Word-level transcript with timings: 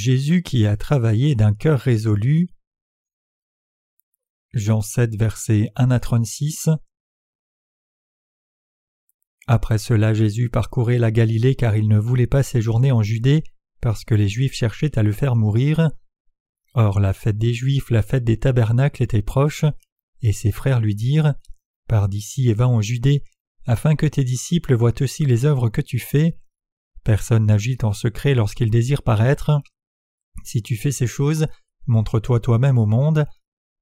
Jésus 0.00 0.42
qui 0.42 0.64
a 0.64 0.78
travaillé 0.78 1.34
d'un 1.34 1.52
cœur 1.52 1.78
résolu. 1.78 2.48
Jean 4.54 4.80
7, 4.80 5.14
versets 5.14 5.70
1 5.76 5.90
à 5.90 6.00
36. 6.00 6.70
Après 9.46 9.76
cela, 9.76 10.14
Jésus 10.14 10.48
parcourait 10.48 10.96
la 10.96 11.10
Galilée 11.10 11.54
car 11.54 11.76
il 11.76 11.86
ne 11.86 11.98
voulait 11.98 12.26
pas 12.26 12.42
séjourner 12.42 12.92
en 12.92 13.02
Judée 13.02 13.44
parce 13.82 14.04
que 14.04 14.14
les 14.14 14.28
Juifs 14.28 14.54
cherchaient 14.54 14.98
à 14.98 15.02
le 15.02 15.12
faire 15.12 15.36
mourir. 15.36 15.90
Or, 16.72 16.98
la 16.98 17.12
fête 17.12 17.36
des 17.36 17.52
Juifs, 17.52 17.90
la 17.90 18.02
fête 18.02 18.24
des 18.24 18.38
tabernacles 18.38 19.02
était 19.02 19.22
proche, 19.22 19.66
et 20.22 20.32
ses 20.32 20.50
frères 20.50 20.80
lui 20.80 20.94
dirent 20.94 21.34
Pars 21.88 22.08
d'ici 22.08 22.48
et 22.48 22.54
va 22.54 22.68
en 22.68 22.80
Judée, 22.80 23.22
afin 23.66 23.96
que 23.96 24.06
tes 24.06 24.24
disciples 24.24 24.74
voient 24.74 25.02
aussi 25.02 25.26
les 25.26 25.44
œuvres 25.44 25.68
que 25.68 25.82
tu 25.82 25.98
fais. 25.98 26.38
Personne 27.04 27.44
n'agit 27.44 27.76
en 27.82 27.92
secret 27.92 28.34
lorsqu'il 28.34 28.70
désire 28.70 29.02
paraître. 29.02 29.60
Si 30.44 30.62
tu 30.62 30.76
fais 30.76 30.92
ces 30.92 31.06
choses, 31.06 31.46
montre-toi 31.86 32.40
toi-même 32.40 32.78
au 32.78 32.86
monde, 32.86 33.26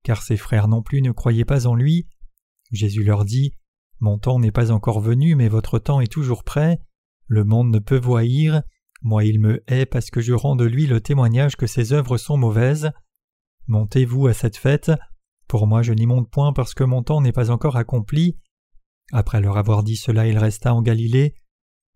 car 0.03 0.23
ses 0.23 0.37
frères 0.37 0.69
non 0.69 0.83
plus 0.83 1.03
ne 1.03 1.13
croyaient 1.13 1.45
pas 1.45 1.67
en 1.67 1.75
lui. 1.75 2.07
Jésus 2.71 3.03
leur 3.03 3.25
dit 3.25 3.53
Mon 4.01 4.19
temps 4.19 4.39
n'est 4.39 4.53
pas 4.53 4.71
encore 4.71 5.01
venu, 5.01 5.35
mais 5.35 5.49
votre 5.49 5.79
temps 5.79 6.01
est 6.01 6.13
toujours 6.13 6.45
prêt. 6.45 6.81
Le 7.27 7.45
monde 7.45 7.71
ne 7.71 7.79
peut 7.79 7.99
vous 7.99 8.17
haïr. 8.17 8.63
Moi 9.03 9.25
il 9.25 9.41
me 9.41 9.63
hait 9.69 9.87
parce 9.87 10.11
que 10.11 10.21
je 10.21 10.33
rends 10.33 10.57
de 10.57 10.65
lui 10.65 10.87
le 10.87 11.01
témoignage 11.01 11.57
que 11.57 11.67
ses 11.67 11.93
œuvres 11.93 12.17
sont 12.17 12.37
mauvaises. 12.37 12.91
Montez-vous 13.67 14.27
à 14.27 14.35
cette 14.35 14.57
fête. 14.57 14.91
Pour 15.47 15.67
moi 15.67 15.83
je 15.83 15.93
n'y 15.93 16.07
monte 16.07 16.31
point 16.31 16.53
parce 16.53 16.75
que 16.75 16.85
mon 16.85 17.03
temps 17.03 17.21
n'est 17.21 17.33
pas 17.33 17.51
encore 17.51 17.77
accompli. 17.77 18.39
Après 19.13 19.41
leur 19.41 19.57
avoir 19.57 19.83
dit 19.83 19.97
cela, 19.97 20.27
il 20.27 20.39
resta 20.39 20.75
en 20.75 20.83
Galilée. 20.83 21.35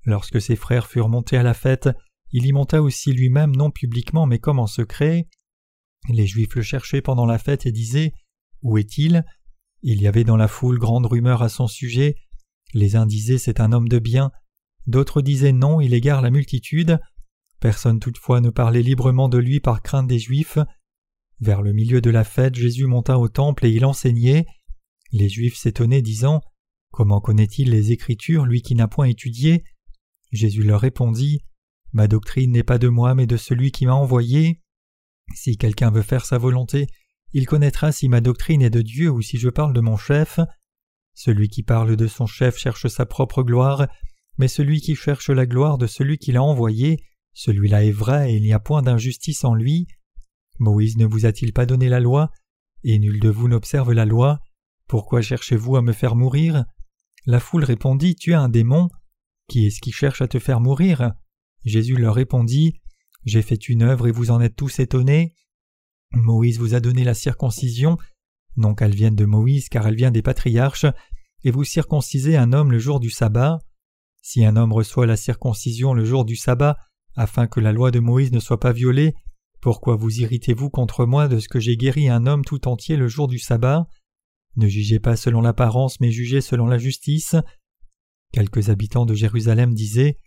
Lorsque 0.04 0.41
ses 0.41 0.56
frères 0.56 0.86
furent 0.86 1.08
montés 1.08 1.36
à 1.36 1.42
la 1.42 1.54
fête, 1.54 1.88
il 2.33 2.47
y 2.47 2.52
monta 2.52 2.83
aussi 2.83 3.12
lui-même 3.12 3.55
non 3.55 3.70
publiquement 3.70 4.27
mais 4.27 4.38
comme 4.38 4.58
en 4.58 4.66
secret. 4.66 5.28
Les 6.08 6.27
Juifs 6.27 6.55
le 6.55 6.62
cherchaient 6.62 7.02
pendant 7.02 7.27
la 7.27 7.38
fête 7.38 7.66
et 7.66 7.72
disaient 7.72 8.12
Où 8.62 8.78
est-il? 8.78 9.25
Il 9.83 10.00
y 10.00 10.06
avait 10.06 10.25
dans 10.25 10.36
la 10.36 10.48
foule 10.48 10.78
grande 10.78 11.06
rumeur 11.06 11.42
à 11.42 11.48
son 11.48 11.66
sujet. 11.66 12.16
Les 12.72 12.97
uns 12.97 13.06
disaient 13.06 13.38
C'est 13.38 13.60
un 13.60 13.72
homme 13.72 13.88
de 13.88 13.98
bien, 13.98 14.33
d'autres 14.86 15.22
disaient 15.22 15.53
Non, 15.53 15.80
il 15.80 15.94
égare 15.94 16.22
la 16.22 16.30
multitude. 16.30 16.98
Personne 17.60 18.00
toutefois 18.00 18.41
ne 18.41 18.50
parlait 18.50 18.83
librement 18.83 19.28
de 19.28 19.38
lui 19.38 19.60
par 19.60 19.83
crainte 19.83 20.08
des 20.08 20.19
Juifs. 20.19 20.58
Vers 21.41 21.62
le 21.62 21.72
milieu 21.72 22.00
de 22.00 22.10
la 22.10 22.25
fête, 22.25 22.55
Jésus 22.55 22.86
monta 22.86 23.19
au 23.19 23.28
temple 23.28 23.66
et 23.66 23.70
il 23.70 23.84
enseignait. 23.84 24.47
Les 25.12 25.28
Juifs 25.28 25.56
s'étonnaient, 25.56 26.03
disant 26.03 26.41
Comment 26.91 27.20
connaît-il 27.20 27.70
les 27.70 27.92
Écritures, 27.92 28.47
lui 28.47 28.62
qui 28.62 28.75
n'a 28.75 28.88
point 28.88 29.06
étudié? 29.06 29.64
Jésus 30.33 30.62
leur 30.62 30.80
répondit 30.80 31.42
Ma 31.92 32.08
doctrine 32.08 32.52
n'est 32.52 32.62
pas 32.62 32.78
de 32.78 32.88
moi, 32.88 33.14
mais 33.14 33.26
de 33.26 33.36
celui 33.36 33.70
qui 33.70 33.86
m'a 33.86 33.94
envoyé. 33.94 34.60
Si 35.34 35.56
quelqu'un 35.56 35.90
veut 35.90 36.02
faire 36.02 36.24
sa 36.24 36.38
volonté, 36.38 36.86
il 37.32 37.46
connaîtra 37.46 37.92
si 37.92 38.08
ma 38.08 38.20
doctrine 38.20 38.62
est 38.62 38.70
de 38.70 38.82
Dieu 38.82 39.10
ou 39.10 39.22
si 39.22 39.38
je 39.38 39.48
parle 39.48 39.72
de 39.72 39.80
mon 39.80 39.96
chef. 39.96 40.40
Celui 41.14 41.48
qui 41.48 41.62
parle 41.62 41.96
de 41.96 42.06
son 42.06 42.26
chef 42.26 42.56
cherche 42.56 42.88
sa 42.88 43.06
propre 43.06 43.42
gloire, 43.42 43.86
mais 44.38 44.48
celui 44.48 44.80
qui 44.80 44.94
cherche 44.94 45.30
la 45.30 45.46
gloire 45.46 45.78
de 45.78 45.86
celui 45.86 46.18
qui 46.18 46.32
l'a 46.32 46.42
envoyé, 46.42 47.04
celui-là 47.34 47.84
est 47.84 47.92
vrai 47.92 48.32
et 48.32 48.36
il 48.36 48.42
n'y 48.42 48.52
a 48.52 48.60
point 48.60 48.82
d'injustice 48.82 49.44
en 49.44 49.54
lui. 49.54 49.86
Moïse 50.58 50.96
ne 50.96 51.06
vous 51.06 51.26
a-t-il 51.26 51.52
pas 51.52 51.66
donné 51.66 51.88
la 51.88 52.00
loi 52.00 52.30
Et 52.84 52.98
nul 52.98 53.20
de 53.20 53.28
vous 53.28 53.48
n'observe 53.48 53.92
la 53.92 54.04
loi? 54.04 54.40
Pourquoi 54.88 55.22
cherchez-vous 55.22 55.76
à 55.76 55.82
me 55.82 55.92
faire 55.92 56.16
mourir? 56.16 56.64
La 57.26 57.40
foule 57.40 57.64
répondit 57.64 58.14
Tu 58.14 58.34
as 58.34 58.41
un 58.41 58.48
démon. 58.48 58.88
Qui 59.48 59.66
est-ce 59.66 59.81
qui 59.81 59.92
cherche 59.92 60.22
à 60.22 60.28
te 60.28 60.38
faire 60.38 60.60
mourir? 60.60 61.12
Jésus 61.65 61.97
leur 61.97 62.15
répondit 62.15 62.81
J'ai 63.25 63.43
fait 63.43 63.69
une 63.69 63.83
œuvre 63.83 64.09
et 64.09 64.12
vous 64.12 64.31
en 64.31 64.41
êtes 64.41 64.56
tous 64.56 64.78
étonnés. 64.78 65.34
Moïse 66.12 66.59
vous 66.59 66.75
a 66.75 66.81
donné 66.81 67.05
la 67.05 67.15
circoncision, 67.15 67.97
non 68.56 68.75
qu'elle 68.75 68.95
vienne 68.95 69.17
de 69.17 69.25
Moïse 69.25 69.69
car 69.69 69.87
elle 69.87 69.97
vient 69.97 70.11
des 70.11 70.23
patriarches, 70.23 70.87
et 71.45 71.50
vous 71.50 71.65
circoncisez 71.65 72.37
un 72.37 72.53
homme 72.53 72.71
le 72.71 72.78
jour 72.78 73.00
du 73.00 73.11
sabbat. 73.11 73.59
Si 74.23 74.45
un 74.45 74.56
homme 74.56 74.73
reçoit 74.73 75.06
la 75.06 75.17
circoncision 75.17 75.95
le 75.95 76.05
jour 76.05 76.25
du 76.25 76.37
sabbat, 76.37 76.77
afin 77.17 77.47
que 77.47 77.61
la 77.61 77.73
loi 77.73 77.91
de 77.91 78.00
Moïse 78.00 78.33
ne 78.33 78.41
soit 78.41 78.61
pas 78.61 78.73
violée, 78.73 79.15
pourquoi 79.61 79.97
vous 79.97 80.21
irritez-vous 80.21 80.71
contre 80.71 81.06
moi 81.06 81.29
de 81.29 81.39
ce 81.39 81.49
que 81.49 81.61
j'ai 81.61 81.77
guéri 81.77 82.09
un 82.09 82.27
homme 82.27 82.44
tout 82.44 82.69
entier 82.69 82.97
le 82.97 83.09
jour 83.09 83.29
du 83.29 83.39
sabbat? 83.39 83.87
Ne 84.56 84.69
jugez 84.69 84.99
pas 84.99 85.17
selon 85.17 85.41
l'apparence, 85.41 86.00
mais 86.00 86.11
jugez 86.11 86.41
selon 86.41 86.67
la 86.67 86.79
justice. 86.79 87.37
Quelques 88.33 88.71
habitants 88.71 89.06
de 89.06 89.15
Jérusalem 89.15 89.75
disaient 89.75 90.19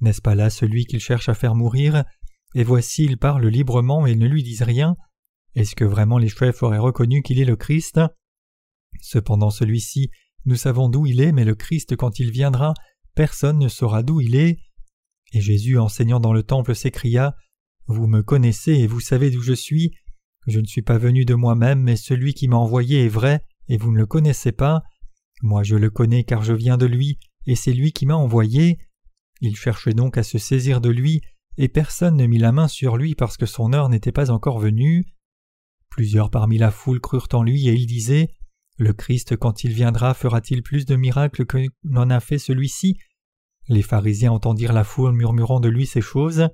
N'est-ce 0.00 0.22
pas 0.22 0.34
là 0.34 0.50
celui 0.50 0.86
qu'il 0.86 1.00
cherche 1.00 1.28
à 1.28 1.34
faire 1.34 1.54
mourir? 1.54 2.04
Et 2.54 2.64
voici, 2.64 3.04
il 3.04 3.18
parle 3.18 3.46
librement 3.46 4.06
et 4.06 4.14
ne 4.16 4.26
lui 4.26 4.42
disent 4.42 4.62
rien. 4.62 4.96
Est-ce 5.54 5.76
que 5.76 5.84
vraiment 5.84 6.18
les 6.18 6.28
chefs 6.28 6.62
auraient 6.62 6.78
reconnu 6.78 7.22
qu'il 7.22 7.40
est 7.40 7.44
le 7.44 7.56
Christ? 7.56 8.00
Cependant 9.00 9.50
celui-ci, 9.50 10.10
nous 10.46 10.56
savons 10.56 10.88
d'où 10.88 11.06
il 11.06 11.20
est, 11.20 11.32
mais 11.32 11.44
le 11.44 11.54
Christ, 11.54 11.96
quand 11.96 12.18
il 12.18 12.30
viendra, 12.30 12.74
personne 13.14 13.58
ne 13.58 13.68
saura 13.68 14.02
d'où 14.02 14.20
il 14.20 14.36
est. 14.36 14.58
Et 15.32 15.40
Jésus, 15.40 15.78
enseignant 15.78 16.20
dans 16.20 16.32
le 16.32 16.42
temple, 16.42 16.74
s'écria 16.74 17.36
Vous 17.86 18.06
me 18.06 18.22
connaissez 18.22 18.72
et 18.72 18.86
vous 18.86 19.00
savez 19.00 19.30
d'où 19.30 19.42
je 19.42 19.52
suis. 19.52 19.92
Je 20.46 20.60
ne 20.60 20.66
suis 20.66 20.82
pas 20.82 20.98
venu 20.98 21.24
de 21.24 21.34
moi-même, 21.34 21.80
mais 21.82 21.96
celui 21.96 22.34
qui 22.34 22.48
m'a 22.48 22.56
envoyé 22.56 23.04
est 23.04 23.08
vrai, 23.08 23.44
et 23.68 23.76
vous 23.76 23.92
ne 23.92 23.98
le 23.98 24.06
connaissez 24.06 24.52
pas. 24.52 24.82
Moi 25.42 25.62
je 25.62 25.76
le 25.76 25.90
connais 25.90 26.24
car 26.24 26.42
je 26.42 26.54
viens 26.54 26.78
de 26.78 26.86
lui, 26.86 27.18
et 27.46 27.54
c'est 27.54 27.72
lui 27.72 27.92
qui 27.92 28.06
m'a 28.06 28.16
envoyé. 28.16 28.78
Il 29.40 29.56
cherchait 29.56 29.94
donc 29.94 30.18
à 30.18 30.22
se 30.22 30.38
saisir 30.38 30.80
de 30.80 30.90
lui, 30.90 31.22
et 31.56 31.68
personne 31.68 32.16
ne 32.16 32.26
mit 32.26 32.38
la 32.38 32.52
main 32.52 32.68
sur 32.68 32.96
lui 32.96 33.14
parce 33.14 33.36
que 33.36 33.46
son 33.46 33.72
heure 33.72 33.88
n'était 33.88 34.12
pas 34.12 34.30
encore 34.30 34.58
venue. 34.58 35.04
Plusieurs 35.88 36.30
parmi 36.30 36.58
la 36.58 36.70
foule 36.70 37.00
crurent 37.00 37.28
en 37.32 37.42
lui, 37.42 37.68
et 37.68 37.74
ils 37.74 37.86
disaient 37.86 38.28
Le 38.76 38.92
Christ, 38.92 39.36
quand 39.36 39.64
il 39.64 39.72
viendra, 39.72 40.14
fera-t-il 40.14 40.62
plus 40.62 40.86
de 40.86 40.96
miracles 40.96 41.46
que 41.46 41.58
n'en 41.84 42.10
a 42.10 42.20
fait 42.20 42.38
celui-ci? 42.38 42.98
Les 43.68 43.82
pharisiens 43.82 44.32
entendirent 44.32 44.72
la 44.72 44.84
foule 44.84 45.12
murmurant 45.12 45.60
de 45.60 45.68
lui 45.68 45.86
ces 45.86 46.00
choses. 46.00 46.48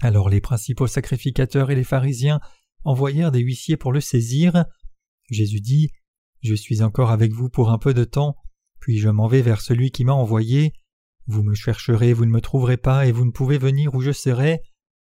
Alors 0.00 0.28
les 0.28 0.40
principaux 0.40 0.86
sacrificateurs 0.86 1.70
et 1.70 1.74
les 1.74 1.84
pharisiens 1.84 2.40
envoyèrent 2.84 3.32
des 3.32 3.40
huissiers 3.40 3.76
pour 3.76 3.92
le 3.92 4.00
saisir. 4.00 4.64
Jésus 5.30 5.60
dit 5.60 5.90
Je 6.42 6.54
suis 6.54 6.82
encore 6.82 7.10
avec 7.10 7.32
vous 7.32 7.48
pour 7.48 7.70
un 7.70 7.78
peu 7.78 7.94
de 7.94 8.04
temps, 8.04 8.36
puis 8.80 8.98
je 8.98 9.08
m'en 9.08 9.28
vais 9.28 9.42
vers 9.42 9.60
celui 9.60 9.90
qui 9.90 10.04
m'a 10.04 10.12
envoyé. 10.12 10.72
Vous 11.26 11.42
me 11.42 11.54
chercherez, 11.54 12.12
vous 12.12 12.24
ne 12.24 12.30
me 12.30 12.40
trouverez 12.40 12.76
pas, 12.76 13.06
et 13.06 13.12
vous 13.12 13.24
ne 13.24 13.30
pouvez 13.30 13.58
venir 13.58 13.94
où 13.94 14.00
je 14.00 14.12
serai. 14.12 14.62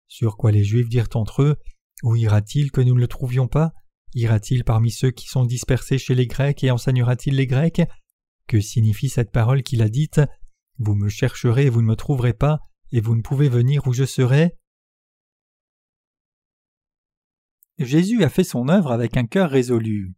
Sur 0.08 0.36
quoi 0.36 0.52
les 0.52 0.64
Juifs 0.64 0.88
dirent 0.88 1.08
entre 1.14 1.42
eux 1.42 1.56
Où 2.02 2.16
ira-t-il 2.16 2.70
que 2.70 2.80
nous 2.80 2.94
ne 2.94 3.00
le 3.00 3.08
trouvions 3.08 3.48
pas? 3.48 3.72
Ira-t-il 4.14 4.64
parmi 4.64 4.90
ceux 4.90 5.10
qui 5.10 5.28
sont 5.28 5.44
dispersés 5.44 5.98
chez 5.98 6.14
les 6.14 6.26
Grecs 6.26 6.64
et 6.64 6.70
enseignera-t-il 6.70 7.36
les 7.36 7.46
Grecs? 7.46 7.82
Que 8.46 8.60
signifie 8.60 9.08
cette 9.08 9.32
parole 9.32 9.62
qu'il 9.62 9.82
a 9.82 9.88
dite? 9.88 10.20
Vous 10.78 10.94
me 10.94 11.08
chercherez, 11.08 11.68
vous 11.68 11.82
ne 11.82 11.88
me 11.88 11.96
trouverez 11.96 12.32
pas, 12.32 12.60
et 12.92 13.00
vous 13.00 13.16
ne 13.16 13.22
pouvez 13.22 13.48
venir 13.48 13.86
où 13.86 13.92
je 13.92 14.04
serai 14.04 14.56
Jésus 17.78 18.24
a 18.24 18.30
fait 18.30 18.44
son 18.44 18.68
œuvre 18.68 18.90
avec 18.90 19.18
un 19.18 19.26
cœur 19.26 19.50
résolu. 19.50 20.14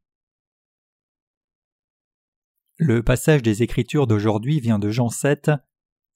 Le 2.77 3.03
passage 3.03 3.43
des 3.43 3.65
Écritures 3.65 4.07
d'aujourd'hui 4.07 4.61
vient 4.61 4.79
de 4.79 4.91
Jean 4.91 5.09
7. 5.09 5.51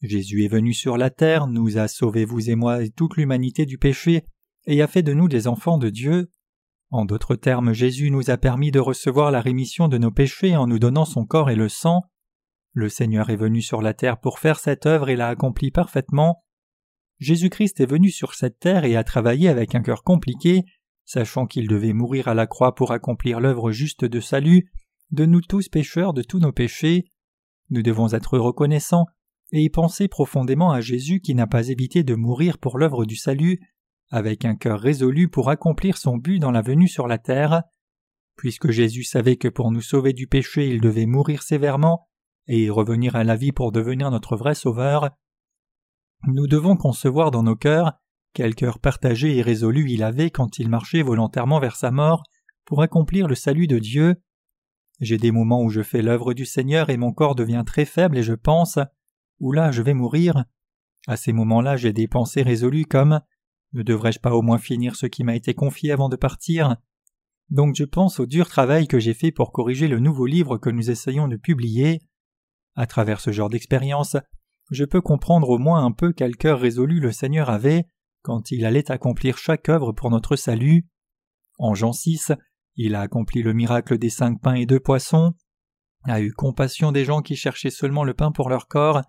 Jésus 0.03 0.45
est 0.45 0.49
venu 0.49 0.75
sur 0.75 0.97
la 0.97 1.11
terre, 1.11 1.47
nous 1.47 1.79
a 1.79 1.87
sauvés 1.87 2.25
vous 2.25 2.51
et 2.51 2.57
moi 2.57 2.83
et 2.83 2.91
toute 2.91 3.17
l'humanité 3.17 3.67
du 3.67 3.79
péché, 3.79 4.25
et 4.67 4.83
a 4.83 4.89
fait 4.89 5.05
de 5.05 5.15
nous 5.15 5.29
des 5.29 5.47
enfants 5.47 5.79
de 5.79 5.91
Dieu. 5.91 6.31
En 6.91 7.05
d'autres 7.05 7.37
termes, 7.37 7.73
Jésus 7.73 8.11
nous 8.11 8.29
a 8.29 8.37
permis 8.37 8.73
de 8.73 8.81
recevoir 8.81 9.31
la 9.31 9.41
rémission 9.41 9.87
de 9.87 9.99
nos 9.99 10.11
péchés 10.11 10.57
en 10.57 10.67
nous 10.67 10.81
donnant 10.81 11.05
son 11.05 11.25
corps 11.25 11.51
et 11.51 11.57
le 11.57 11.69
sang. 11.69 12.03
Le 12.73 12.89
Seigneur 12.89 13.31
est 13.31 13.37
venu 13.37 13.63
sur 13.63 13.81
la 13.81 13.95
terre 13.95 14.19
pour 14.19 14.41
faire 14.41 14.59
cette 14.59 14.87
œuvre 14.87 15.09
et 15.09 15.17
l'a 15.17 15.29
accomplie 15.29 15.71
parfaitement. 15.71 16.43
Jésus-Christ 17.21 17.81
est 17.81 17.87
venu 17.87 18.11
sur 18.11 18.35
cette 18.35 18.59
terre 18.59 18.85
et 18.85 18.97
a 18.97 19.05
travaillé 19.05 19.49
avec 19.49 19.77
un 19.77 19.83
cœur 19.83 20.03
compliqué, 20.03 20.65
sachant 21.05 21.47
qu'il 21.47 21.69
devait 21.69 21.93
mourir 21.93 22.27
à 22.27 22.35
la 22.35 22.49
croix 22.49 22.75
pour 22.75 22.91
accomplir 22.91 23.39
l'œuvre 23.39 23.71
juste 23.71 24.05
de 24.05 24.21
salut, 24.21 24.69
de 25.13 25.27
nous 25.27 25.43
tous 25.43 25.69
pécheurs 25.69 26.13
de 26.13 26.23
tous 26.23 26.41
nos 26.41 26.53
péchés. 26.53 27.05
Nous 27.71 27.83
devons 27.83 28.13
être 28.13 28.37
reconnaissants 28.37 29.07
et 29.53 29.63
y 29.63 29.71
penser 29.71 30.09
profondément 30.09 30.73
à 30.73 30.81
Jésus 30.81 31.21
qui 31.21 31.35
n'a 31.35 31.47
pas 31.47 31.69
évité 31.69 32.03
de 32.03 32.15
mourir 32.15 32.59
pour 32.59 32.79
l'œuvre 32.79 33.05
du 33.05 33.17
salut, 33.17 33.61
avec 34.11 34.45
un 34.45 34.57
cœur 34.57 34.81
résolu 34.81 35.29
pour 35.29 35.51
accomplir 35.51 35.97
son 35.97 36.17
but 36.17 36.39
dans 36.39 36.51
la 36.51 36.63
venue 36.63 36.89
sur 36.89 37.07
la 37.07 37.19
terre. 37.19 37.63
Puisque 38.37 38.71
Jésus 38.71 39.05
savait 39.05 39.37
que 39.37 39.49
pour 39.49 39.71
nous 39.71 39.83
sauver 39.83 40.15
du 40.15 40.27
péché 40.27 40.69
il 40.69 40.81
devait 40.81 41.07
mourir 41.07 41.43
sévèrement 41.43 42.09
et 42.49 42.71
revenir 42.71 43.15
à 43.15 43.25
la 43.25 43.37
vie 43.37 43.53
pour 43.53 43.73
devenir 43.73 44.11
notre 44.11 44.37
vrai 44.37 44.55
sauveur, 44.55 45.11
nous 46.27 46.47
devons 46.47 46.77
concevoir 46.77 47.31
dans 47.31 47.43
nos 47.43 47.57
cœurs 47.57 47.93
quel 48.35 48.55
cœur 48.55 48.79
partagé 48.79 49.37
et 49.37 49.43
résolu 49.43 49.91
il 49.91 50.03
avait 50.03 50.31
quand 50.31 50.59
il 50.59 50.69
marchait 50.69 51.03
volontairement 51.03 51.61
vers 51.61 51.77
sa 51.77 51.91
mort 51.91 52.23
pour 52.65 52.81
accomplir 52.81 53.29
le 53.29 53.35
salut 53.35 53.67
de 53.67 53.79
Dieu. 53.79 54.17
J'ai 55.01 55.19
des 55.19 55.33
moments 55.33 55.63
où 55.63 55.69
je 55.69 55.83
fais 55.83 56.01
l'œuvre 56.01 56.33
du 56.33 56.47
Seigneur 56.47 56.89
et 56.89 56.97
mon 56.97 57.13
corps 57.13 57.35
devient 57.35 57.65
très 57.67 57.85
faible 57.85 58.17
et 58.17 58.23
je 58.23 58.35
pense 58.35 58.79
Oula, 59.41 59.71
je 59.71 59.83
vais 59.83 59.95
mourir. 59.95 60.45
À 61.07 61.17
ces 61.17 61.33
moments-là, 61.33 61.77
j'ai 61.77 61.93
des 61.93 62.09
pensées 62.09 62.43
résolues 62.43 62.87
comme 62.87 63.21
Ne 63.73 63.83
devrais-je 63.83 64.21
pas 64.21 64.35
au 64.35 64.43
moins 64.43 64.59
finir 64.59 64.97
ce 64.97 65.07
qui 65.07 65.25
m'a 65.25 65.35
été 65.35 65.55
confié 65.55 65.93
avant 65.93 66.09
de 66.09 66.17
partir? 66.17 66.77
Donc 67.51 67.75
je 67.75 67.85
pense 67.85 68.21
au 68.21 68.27
dur 68.27 68.49
travail 68.49 68.87
que 68.87 68.99
j'ai 68.99 69.15
fait 69.15 69.33
pour 69.33 69.53
corriger 69.53 69.89
le 69.89 69.99
nouveau 69.99 70.27
livre 70.27 70.59
que 70.59 70.71
nous 70.71 70.91
essayons 70.91 71.29
de 71.29 71.37
publier. 71.37 72.01
À 72.77 72.87
travers 72.87 73.21
ce 73.21 73.33
genre 73.33 73.51
d'expérience, 73.51 74.17
je 74.71 74.85
peux 74.85 75.01
comprendre 75.01 75.51
au 75.51 75.59
moins 75.59 75.85
un 75.85 75.93
peu 75.93 76.13
quel 76.13 76.37
cœur 76.37 76.61
résolu 76.61 77.01
le 77.01 77.13
Seigneur 77.13 77.51
avait 77.51 77.87
quand 78.23 78.51
il 78.51 78.65
allait 78.65 78.91
accomplir 78.91 79.37
chaque 79.37 79.69
œuvre 79.69 79.93
pour 79.93 80.11
notre 80.11 80.37
salut. 80.37 80.87
En 81.59 81.75
Jean 81.75 81.93
6, 81.93 82.33
il 82.77 82.95
a 82.95 83.01
accompli 83.01 83.43
le 83.43 83.53
miracle 83.53 83.99
des 83.99 84.11
cinq 84.11 84.41
pains 84.41 84.55
et 84.55 84.65
deux 84.65 84.81
poissons, 84.81 85.35
a 86.05 86.21
eu 86.21 86.33
compassion 86.33 86.91
des 86.93 87.05
gens 87.05 87.21
qui 87.21 87.37
cherchaient 87.37 87.71
seulement 87.71 88.05
le 88.05 88.15
pain 88.15 88.33
pour 88.33 88.49
leur 88.49 88.67
corps, 88.67 89.03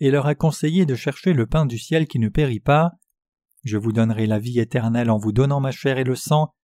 et 0.00 0.10
leur 0.10 0.26
a 0.26 0.34
conseillé 0.34 0.86
de 0.86 0.94
chercher 0.94 1.32
le 1.32 1.46
pain 1.46 1.66
du 1.66 1.78
ciel 1.78 2.06
qui 2.06 2.18
ne 2.18 2.28
périt 2.28 2.60
pas. 2.60 2.92
Je 3.64 3.76
vous 3.76 3.92
donnerai 3.92 4.26
la 4.26 4.38
vie 4.38 4.60
éternelle 4.60 5.10
en 5.10 5.18
vous 5.18 5.32
donnant 5.32 5.60
ma 5.60 5.70
chair 5.70 5.98
et 5.98 6.04
le 6.04 6.14
sang, 6.14 6.54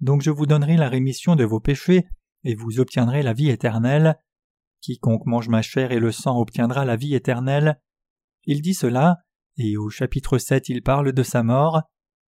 donc 0.00 0.22
je 0.22 0.30
vous 0.30 0.46
donnerai 0.46 0.76
la 0.76 0.88
rémission 0.88 1.36
de 1.36 1.44
vos 1.44 1.60
péchés, 1.60 2.06
et 2.44 2.54
vous 2.54 2.78
obtiendrez 2.78 3.22
la 3.22 3.32
vie 3.32 3.50
éternelle. 3.50 4.16
Quiconque 4.80 5.26
mange 5.26 5.48
ma 5.48 5.62
chair 5.62 5.90
et 5.90 5.98
le 5.98 6.12
sang 6.12 6.38
obtiendra 6.38 6.84
la 6.84 6.96
vie 6.96 7.14
éternelle. 7.14 7.80
Il 8.44 8.62
dit 8.62 8.74
cela, 8.74 9.18
et 9.56 9.76
au 9.76 9.88
chapitre 9.88 10.38
7 10.38 10.68
il 10.68 10.82
parle 10.82 11.12
de 11.12 11.22
sa 11.22 11.42
mort. 11.42 11.82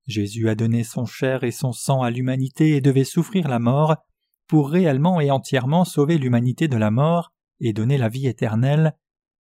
Jésus 0.06 0.50
a 0.50 0.56
donné 0.56 0.84
son 0.84 1.06
chair 1.06 1.44
et 1.44 1.52
son 1.52 1.72
sang 1.72 2.02
à 2.02 2.12
l'humanité 2.12 2.76
et 2.76 2.82
devait 2.82 3.06
souffrir 3.06 3.48
la 3.48 3.60
mort 3.60 3.96
pour 4.48 4.70
réellement 4.70 5.22
et 5.22 5.32
entièrement 5.32 5.86
sauver 5.86 6.18
l'humanité 6.18 6.68
de 6.68 6.78
la 6.78 6.92
mort 6.92 7.32
et 7.60 7.74
donner 7.74 7.98
la 7.98 8.10
vie 8.10 8.28
éternelle. 8.28 8.94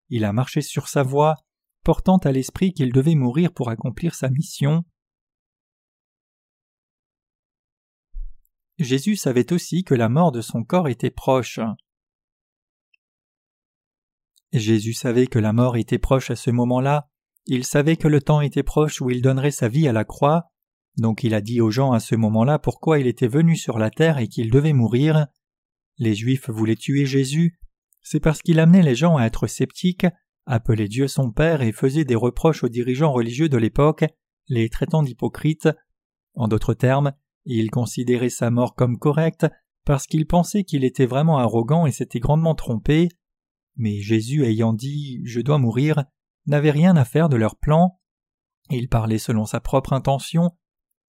Il 0.09 0.25
a 0.25 0.33
marché 0.33 0.61
sur 0.61 0.87
sa 0.87 1.03
voie, 1.03 1.35
portant 1.83 2.17
à 2.17 2.31
l'esprit 2.31 2.73
qu'il 2.73 2.91
devait 2.91 3.15
mourir 3.15 3.53
pour 3.53 3.69
accomplir 3.69 4.15
sa 4.15 4.29
mission. 4.29 4.83
Jésus 8.79 9.15
savait 9.15 9.53
aussi 9.53 9.83
que 9.83 9.93
la 9.93 10.09
mort 10.09 10.31
de 10.31 10.41
son 10.41 10.63
corps 10.63 10.87
était 10.87 11.11
proche. 11.11 11.59
Jésus 14.51 14.93
savait 14.93 15.27
que 15.27 15.39
la 15.39 15.53
mort 15.53 15.77
était 15.77 15.99
proche 15.99 16.31
à 16.31 16.35
ce 16.35 16.51
moment-là, 16.51 17.09
il 17.45 17.65
savait 17.65 17.97
que 17.97 18.07
le 18.07 18.21
temps 18.21 18.41
était 18.41 18.63
proche 18.63 19.01
où 19.01 19.09
il 19.09 19.21
donnerait 19.21 19.51
sa 19.51 19.67
vie 19.67 19.87
à 19.87 19.93
la 19.93 20.05
croix, 20.05 20.51
donc 20.97 21.23
il 21.23 21.33
a 21.33 21.41
dit 21.41 21.59
aux 21.59 21.71
gens 21.71 21.91
à 21.91 21.99
ce 21.99 22.15
moment-là 22.15 22.59
pourquoi 22.59 22.99
il 22.99 23.07
était 23.07 23.27
venu 23.27 23.55
sur 23.55 23.79
la 23.79 23.89
terre 23.89 24.19
et 24.19 24.27
qu'il 24.27 24.51
devait 24.51 24.73
mourir. 24.73 25.27
Les 25.97 26.15
Juifs 26.15 26.49
voulaient 26.49 26.75
tuer 26.75 27.05
Jésus, 27.05 27.59
c'est 28.03 28.19
parce 28.19 28.41
qu'il 28.41 28.59
amenait 28.59 28.83
les 28.83 28.95
gens 28.95 29.17
à 29.17 29.25
être 29.25 29.47
sceptiques, 29.47 30.05
appelait 30.45 30.89
Dieu 30.89 31.07
son 31.07 31.31
Père 31.31 31.61
et 31.61 31.71
faisait 31.71 32.05
des 32.05 32.15
reproches 32.15 32.63
aux 32.63 32.69
dirigeants 32.69 33.13
religieux 33.13 33.49
de 33.49 33.57
l'époque, 33.57 34.05
les 34.47 34.69
traitant 34.69 35.03
d'hypocrites. 35.03 35.69
En 36.35 36.47
d'autres 36.47 36.73
termes, 36.73 37.13
il 37.45 37.71
considérait 37.71 38.29
sa 38.29 38.51
mort 38.51 38.75
comme 38.75 38.99
correcte 38.99 39.47
parce 39.85 40.05
qu'il 40.05 40.27
pensait 40.27 40.63
qu'il 40.63 40.83
était 40.83 41.05
vraiment 41.05 41.37
arrogant 41.37 41.85
et 41.85 41.91
s'était 41.91 42.19
grandement 42.19 42.55
trompé. 42.55 43.09
Mais 43.75 43.99
Jésus 43.99 44.43
ayant 44.45 44.73
dit 44.73 45.21
Je 45.25 45.41
dois 45.41 45.57
mourir, 45.57 46.03
n'avait 46.45 46.71
rien 46.71 46.95
à 46.95 47.05
faire 47.05 47.29
de 47.29 47.37
leur 47.37 47.57
plan. 47.57 47.99
Il 48.69 48.87
parlait 48.87 49.17
selon 49.17 49.45
sa 49.45 49.59
propre 49.59 49.93
intention. 49.93 50.51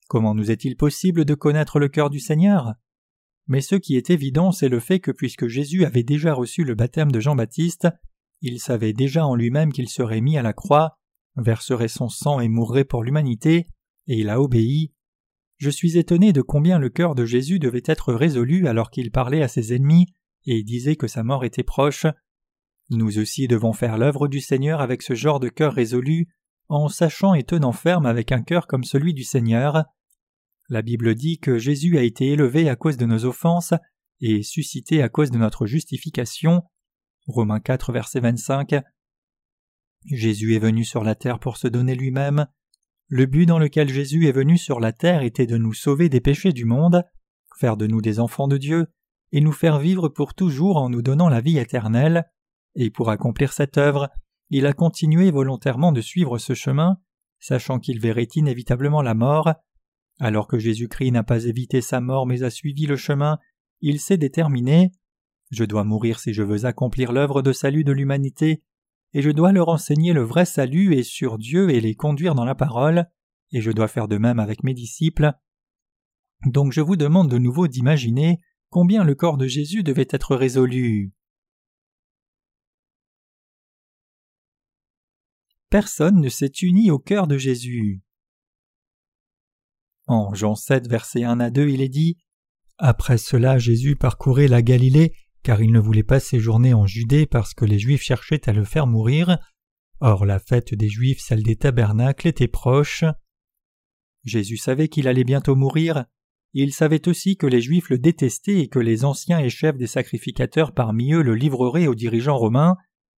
Comment 0.09 0.35
nous 0.35 0.51
est-il 0.51 0.77
possible 0.77 1.25
de 1.25 1.35
connaître 1.35 1.79
le 1.79 1.89
cœur 1.89 2.11
du 2.11 2.21
Seigneur? 2.21 2.75
Mais 3.47 3.61
ce 3.61 3.75
qui 3.75 3.97
est 3.97 4.11
évident, 4.11 4.53
c'est 4.53 4.69
le 4.69 4.81
fait 4.81 5.01
que 5.01 5.11
puisque 5.11 5.49
Jésus 5.49 5.85
avait 5.85 6.03
déjà 6.03 6.33
reçu 6.33 6.65
le 6.65 6.75
baptême 6.75 7.13
de 7.13 7.21
Jean-Baptiste, 7.21 7.89
il 8.41 8.59
savait 8.59 8.93
déjà 8.93 9.27
en 9.27 9.35
lui-même 9.35 9.73
qu'il 9.73 9.89
serait 9.89 10.21
mis 10.21 10.39
à 10.39 10.43
la 10.43 10.53
croix, 10.53 10.99
verserait 11.37 11.89
son 11.89 12.09
sang 12.09 12.41
et 12.41 12.49
mourrait 12.49 12.85
pour 12.85 13.03
l'humanité, 13.03 13.69
et 14.07 14.19
il 14.19 14.31
a 14.31 14.41
obéi. 14.41 14.93
Je 15.57 15.71
suis 15.71 15.99
étonné 15.99 16.33
de 16.33 16.43
combien 16.43 16.79
le 16.79 16.89
cœur 16.89 17.15
de 17.15 17.25
Jésus 17.25 17.59
devait 17.59 17.83
être 17.87 18.13
résolu 18.13 18.67
alors 18.67 18.91
qu'il 18.91 19.11
parlait 19.11 19.43
à 19.43 19.49
ses 19.49 19.75
ennemis 19.75 20.07
et 20.47 20.63
disait 20.63 20.97
que 20.97 21.07
sa 21.07 21.23
mort 21.23 21.45
était 21.45 21.63
proche. 21.63 22.07
Nous 22.91 23.19
aussi 23.19 23.49
devons 23.49 23.73
faire 23.73 23.97
l'œuvre 23.97 24.29
du 24.29 24.41
Seigneur 24.41 24.81
avec 24.81 25.03
ce 25.03 25.15
genre 25.15 25.41
de 25.41 25.49
cœur 25.49 25.73
résolu, 25.73 26.29
en 26.69 26.89
sachant 26.89 27.35
et 27.35 27.45
tenant 27.45 27.73
ferme 27.73 28.07
avec 28.07 28.33
un 28.33 28.43
cœur 28.43 28.67
comme 28.67 28.85
celui 28.85 29.15
du 29.15 29.25
Seigneur. 29.25 29.85
La 30.69 30.83
Bible 30.83 31.15
dit 31.15 31.39
que 31.39 31.59
Jésus 31.59 31.99
a 31.99 32.03
été 32.03 32.29
élevé 32.29 32.69
à 32.69 32.77
cause 32.77 32.97
de 32.97 33.05
nos 33.05 33.27
offenses 33.27 33.75
et 34.21 34.43
suscité 34.43 35.03
à 35.03 35.09
cause 35.09 35.31
de 35.31 35.39
notre 35.39 35.67
justification. 35.67 36.63
Romains 37.27 37.61
4, 37.61 37.93
verset 37.93 38.21
25. 38.21 38.75
Jésus 40.07 40.55
est 40.55 40.61
venu 40.61 40.85
sur 40.85 41.05
la 41.05 41.15
terre 41.15 41.39
pour 41.39 41.59
se 41.59 41.69
donner 41.69 41.95
lui-même. 41.95 42.47
Le 43.09 43.27
but 43.27 43.47
dans 43.47 43.59
lequel 43.59 43.89
Jésus 43.89 44.27
est 44.27 44.33
venu 44.33 44.57
sur 44.57 44.81
la 44.81 44.93
terre 44.93 45.23
était 45.23 45.47
de 45.47 45.59
nous 45.59 45.75
sauver 45.75 46.09
des 46.09 46.21
péchés 46.21 46.53
du 46.53 46.65
monde, 46.65 47.05
faire 47.59 47.77
de 47.77 47.87
nous 47.87 48.01
des 48.01 48.19
enfants 48.19 48.49
de 48.49 48.57
Dieu, 48.57 48.87
et 49.33 49.41
nous 49.41 49.53
faire 49.53 49.79
vivre 49.79 50.09
pour 50.09 50.35
toujours 50.35 50.77
en 50.77 50.89
nous 50.89 51.03
donnant 51.03 51.29
la 51.29 51.41
vie 51.41 51.59
éternelle 51.59 52.25
et 52.75 52.91
pour 52.91 53.11
accomplir 53.11 53.53
cette 53.53 53.79
œuvre, 53.79 54.09
il 54.51 54.67
a 54.67 54.73
continué 54.73 55.31
volontairement 55.31 55.93
de 55.93 56.01
suivre 56.01 56.39
ce 56.39 56.55
chemin, 56.55 56.99
sachant 57.39 57.79
qu'il 57.79 58.01
verrait 58.01 58.29
inévitablement 58.35 59.03
la 59.03 59.15
mort. 59.15 59.53
Alors 60.21 60.47
que 60.47 60.59
Jésus-Christ 60.59 61.11
n'a 61.11 61.23
pas 61.23 61.45
évité 61.45 61.81
sa 61.81 62.01
mort 62.01 62.27
mais 62.27 62.43
a 62.43 62.51
suivi 62.51 62.87
le 62.87 62.97
chemin, 62.97 63.39
il 63.81 64.01
s'est 64.01 64.17
déterminé 64.17 64.93
Je 65.51 65.65
dois 65.65 65.85
mourir 65.85 66.21
si 66.21 66.33
je 66.33 66.43
veux 66.43 66.65
accomplir 66.65 67.13
l'œuvre 67.13 67.43
de 67.43 67.53
salut 67.53 67.85
de 67.85 67.93
l'humanité, 67.93 68.63
et 69.13 69.23
je 69.23 69.31
dois 69.31 69.53
leur 69.53 69.69
enseigner 69.69 70.13
le 70.13 70.23
vrai 70.23 70.45
salut 70.45 70.95
et 70.95 71.03
sur 71.03 71.39
Dieu 71.39 71.71
et 71.71 71.81
les 71.81 71.95
conduire 71.95 72.35
dans 72.35 72.45
la 72.45 72.55
parole, 72.55 73.07
et 73.53 73.61
je 73.61 73.71
dois 73.71 73.89
faire 73.89 74.09
de 74.09 74.19
même 74.19 74.39
avec 74.39 74.65
mes 74.65 74.75
disciples. 74.75 75.33
Donc 76.47 76.73
je 76.73 76.81
vous 76.81 76.97
demande 76.97 77.31
de 77.31 77.39
nouveau 77.39 77.69
d'imaginer 77.69 78.41
combien 78.71 79.05
le 79.05 79.15
corps 79.15 79.37
de 79.37 79.47
Jésus 79.47 79.83
devait 79.83 80.09
être 80.11 80.37
résolu. 80.37 81.13
personne 85.75 86.21
ne 86.21 86.29
s'est 86.29 86.53
uni 86.63 86.93
au 86.93 87.01
cœur 87.01 87.27
de 87.27 87.37
Jésus. 87.37 88.04
En 90.07 90.35
Jean 90.35 90.55
7, 90.55 90.89
versets 90.89 91.25
1 91.25 91.41
à 91.41 91.51
2, 91.51 91.69
il 91.69 91.81
est 91.81 91.89
dit 91.89 92.19
Après 92.79 93.19
cela, 93.19 93.59
Jésus 93.59 93.97
parcourait 93.97 94.49
la 94.49 94.63
Galilée, 94.63 95.15
car 95.43 95.63
il 95.63 95.73
ne 95.73 95.81
voulait 95.81 96.03
pas 96.03 96.21
séjourner 96.21 96.75
en 96.75 96.87
Judée 96.87 97.27
parce 97.27 97.55
que 97.55 97.65
les 97.65 97.79
Juifs 97.79 98.03
cherchaient 98.03 98.49
à 98.49 98.53
le 98.53 98.65
faire 98.65 98.87
mourir. 98.87 99.39
Or, 100.01 100.27
la 100.27 100.39
fête 100.39 100.75
des 100.75 100.89
Juifs, 100.89 101.21
celle 101.21 101.43
des 101.43 101.57
tabernacles, 101.57 102.29
était 102.29 102.49
proche. 102.49 103.05
Jésus 104.25 104.57
savait 104.57 104.89
qu'il 104.89 105.09
allait 105.09 105.25
bientôt 105.25 105.55
mourir. 105.55 106.05
Il 106.53 106.73
savait 106.73 107.09
aussi 107.09 107.37
que 107.37 107.47
les 107.47 107.61
Juifs 107.61 107.91
le 107.91 107.99
détestaient 107.99 108.61
et 108.61 108.69
que 108.69 108.79
les 108.79 109.05
anciens 109.05 109.39
et 109.39 109.51
chefs 109.51 109.77
des 109.77 109.87
sacrificateurs 109.87 110.73
parmi 110.73 111.13
eux 111.13 111.23
le 111.23 111.35
livreraient 111.35 111.87
aux 111.87 111.95
dirigeants 111.95 112.39
romains 112.39 112.77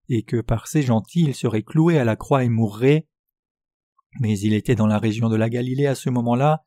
et 0.07 0.23
que 0.23 0.39
par 0.39 0.67
ses 0.67 0.83
gentils 0.83 1.25
il 1.25 1.35
serait 1.35 1.63
cloué 1.63 1.97
à 1.97 2.05
la 2.05 2.15
croix 2.15 2.43
et 2.43 2.49
mourrait. 2.49 3.07
Mais 4.19 4.39
il 4.39 4.53
était 4.53 4.75
dans 4.75 4.87
la 4.87 4.99
région 4.99 5.29
de 5.29 5.35
la 5.35 5.49
Galilée 5.49 5.87
à 5.87 5.95
ce 5.95 6.09
moment-là. 6.09 6.63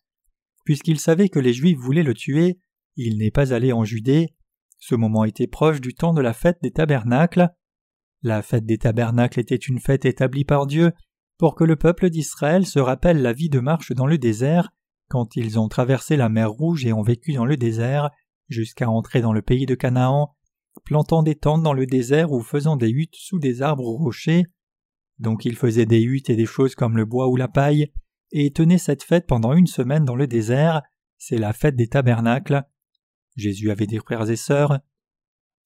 Puisqu'il 0.69 1.01
savait 1.01 1.31
que 1.31 1.39
les 1.39 1.55
Juifs 1.55 1.79
voulaient 1.79 2.03
le 2.03 2.13
tuer, 2.13 2.59
il 2.95 3.17
n'est 3.17 3.31
pas 3.31 3.55
allé 3.55 3.73
en 3.73 3.85
Judée. 3.85 4.35
Ce 4.79 4.95
moment 4.95 5.25
était 5.25 5.47
proche 5.47 5.81
du 5.81 5.95
temps 5.95 6.13
de 6.13 6.21
la 6.21 6.35
fête 6.35 6.59
des 6.63 6.73
tabernacles. 6.73 7.49
La 8.21 8.43
fête 8.43 8.67
des 8.67 8.77
tabernacles 8.77 9.41
était 9.41 9.57
une 9.57 9.81
fête 9.81 10.05
établie 10.05 10.45
par 10.45 10.67
Dieu 10.67 10.93
pour 11.39 11.55
que 11.55 11.65
le 11.65 11.77
peuple 11.77 12.11
d'Israël 12.11 12.67
se 12.67 12.81
rappelle 12.81 13.23
la 13.23 13.33
vie 13.33 13.49
de 13.49 13.61
marche 13.61 13.93
dans 13.93 14.05
le 14.05 14.19
désert 14.19 14.69
quand 15.09 15.37
ils 15.37 15.59
ont 15.59 15.69
traversé 15.69 16.19
la 16.19 16.29
mer 16.29 16.51
Rouge 16.51 16.85
et 16.85 16.93
ont 16.93 17.01
vécu 17.01 17.33
dans 17.33 17.47
le 17.47 17.57
désert 17.57 18.11
jusqu'à 18.51 18.91
entrer 18.91 19.23
dans 19.23 19.33
le 19.33 19.41
pays 19.41 19.65
de 19.65 19.75
Canaan 19.75 20.37
plantant 20.85 21.23
des 21.23 21.37
tentes 21.37 21.63
dans 21.63 21.73
le 21.73 21.87
désert 21.87 22.31
ou 22.31 22.43
faisant 22.43 22.77
des 22.77 22.91
huttes 22.91 23.17
sous 23.17 23.39
des 23.39 23.63
arbres 23.63 23.89
rochers. 23.89 24.45
Donc 25.19 25.47
ils 25.47 25.57
faisaient 25.57 25.87
des 25.87 26.03
huttes 26.03 26.29
et 26.29 26.37
des 26.37 26.45
choses 26.45 26.75
comme 26.75 26.99
le 26.99 27.07
bois 27.07 27.27
ou 27.29 27.37
la 27.37 27.49
paille, 27.49 27.91
et 28.31 28.53
tenaient 28.53 28.79
cette 28.79 29.03
fête 29.03 29.27
pendant 29.27 29.53
une 29.55 29.67
semaine 29.67 30.05
dans 30.05 30.17
le 30.17 30.27
désert, 30.27 30.83
c'est 31.17 31.39
la 31.39 31.53
fête 31.53 31.77
des 31.77 31.89
tabernacles. 31.89 32.63
Jésus 33.37 33.71
avait 33.71 33.87
des 33.87 33.99
frères 33.99 34.29
et 34.31 34.37
sœurs. 34.37 34.81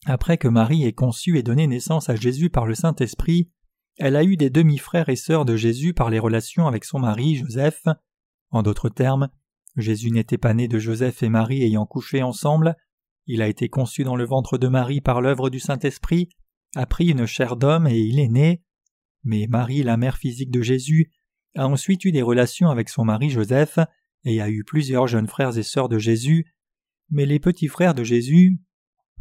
Après 0.07 0.39
que 0.39 0.49
Marie 0.49 0.85
ait 0.85 0.93
conçu 0.93 1.39
et 1.39 1.43
donné 1.43 1.67
naissance 1.67 2.09
à 2.09 2.17
Jésus 2.17 2.51
par 2.51 2.67
le 2.67 2.75
Saint-Esprit, 2.75 3.51
elle 3.99 4.17
a 4.17 4.25
eu 4.25 4.37
des 4.37 4.51
demi-frères 4.51 5.09
et 5.09 5.17
sœurs 5.17 5.45
de 5.45 5.57
Jésus 5.57 5.95
par 5.95 6.11
les 6.11 6.19
relations 6.19 6.67
avec 6.67 6.85
son 6.85 6.99
mari, 6.99 7.37
Joseph. 7.37 7.85
En 8.51 8.63
d'autres 8.63 8.89
termes, 8.89 9.29
Jésus 9.77 10.11
n'était 10.11 10.39
pas 10.39 10.55
né 10.55 10.69
de 10.69 10.79
Joseph 10.79 11.23
et 11.23 11.29
Marie 11.29 11.63
ayant 11.63 11.87
couché 11.87 12.23
ensemble, 12.23 12.77
il 13.27 13.41
a 13.43 13.49
été 13.49 13.69
conçu 13.69 14.03
dans 14.03 14.17
le 14.17 14.25
ventre 14.25 14.59
de 14.59 14.69
Marie 14.69 15.01
par 15.01 15.21
l'œuvre 15.21 15.49
du 15.49 15.61
Saint-Esprit, 15.61 16.29
a 16.75 16.87
pris 16.87 17.09
une 17.09 17.27
chair 17.27 17.57
d'homme 17.57 17.87
et 17.87 17.99
il 17.99 18.19
est 18.19 18.29
né. 18.29 18.63
Mais 19.25 19.47
Marie, 19.49 19.83
la 19.83 19.97
mère 19.97 20.17
physique 20.17 20.51
de 20.51 20.63
Jésus, 20.63 21.13
a 21.57 21.67
ensuite 21.67 22.05
eu 22.05 22.13
des 22.13 22.23
relations 22.23 22.71
avec 22.71 22.89
son 22.89 23.05
mari 23.05 23.31
Joseph 23.31 23.79
et 24.25 24.41
a 24.41 24.49
eu 24.49 24.65
plusieurs 24.65 25.07
jeunes 25.07 25.27
frères 25.27 25.57
et 25.59 25.63
sœurs 25.63 25.89
de 25.89 25.99
Jésus. 25.99 26.55
Mais 27.11 27.27
les 27.27 27.41
petits 27.41 27.69
frères 27.69 27.95
de 27.95 28.05
Jésus 28.05 28.59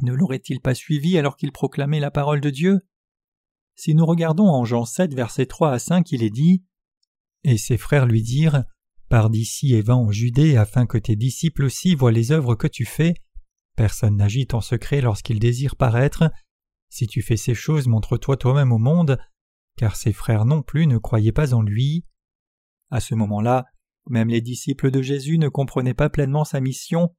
ne 0.01 0.13
l'auraient-ils 0.13 0.61
pas 0.61 0.73
suivi 0.73 1.17
alors 1.17 1.35
qu'il 1.35 1.51
proclamait 1.51 1.99
la 1.99 2.11
parole 2.11 2.41
de 2.41 2.49
Dieu? 2.49 2.81
Si 3.75 3.95
nous 3.95 4.05
regardons 4.05 4.47
en 4.47 4.65
Jean 4.65 4.85
7, 4.85 5.13
versets 5.13 5.45
3 5.45 5.71
à 5.71 5.79
5, 5.79 6.11
il 6.11 6.23
est 6.23 6.29
dit 6.29 6.63
Et 7.43 7.57
ses 7.57 7.77
frères 7.77 8.05
lui 8.05 8.21
dirent 8.21 8.63
Pars 9.09 9.29
d'ici 9.29 9.73
et 9.73 9.81
va 9.81 9.97
en 9.97 10.11
Judée 10.11 10.55
afin 10.55 10.85
que 10.85 10.97
tes 10.97 11.15
disciples 11.15 11.65
aussi 11.65 11.95
voient 11.95 12.11
les 12.11 12.31
œuvres 12.31 12.55
que 12.55 12.67
tu 12.67 12.85
fais. 12.85 13.13
Personne 13.75 14.17
n'agite 14.17 14.53
en 14.53 14.61
secret 14.61 15.01
lorsqu'il 15.01 15.39
désire 15.39 15.75
paraître. 15.75 16.31
Si 16.89 17.07
tu 17.07 17.21
fais 17.21 17.37
ces 17.37 17.55
choses, 17.55 17.87
montre-toi 17.87 18.37
toi-même 18.37 18.71
au 18.71 18.77
monde, 18.77 19.17
car 19.77 19.95
ses 19.95 20.13
frères 20.13 20.45
non 20.45 20.61
plus 20.61 20.87
ne 20.87 20.97
croyaient 20.97 21.31
pas 21.31 21.53
en 21.53 21.61
lui. 21.61 22.05
À 22.91 22.99
ce 22.99 23.15
moment-là, 23.15 23.65
même 24.07 24.27
les 24.27 24.41
disciples 24.41 24.91
de 24.91 25.01
Jésus 25.01 25.37
ne 25.37 25.49
comprenaient 25.49 25.93
pas 25.93 26.09
pleinement 26.09 26.43
sa 26.43 26.59
mission, 26.59 27.15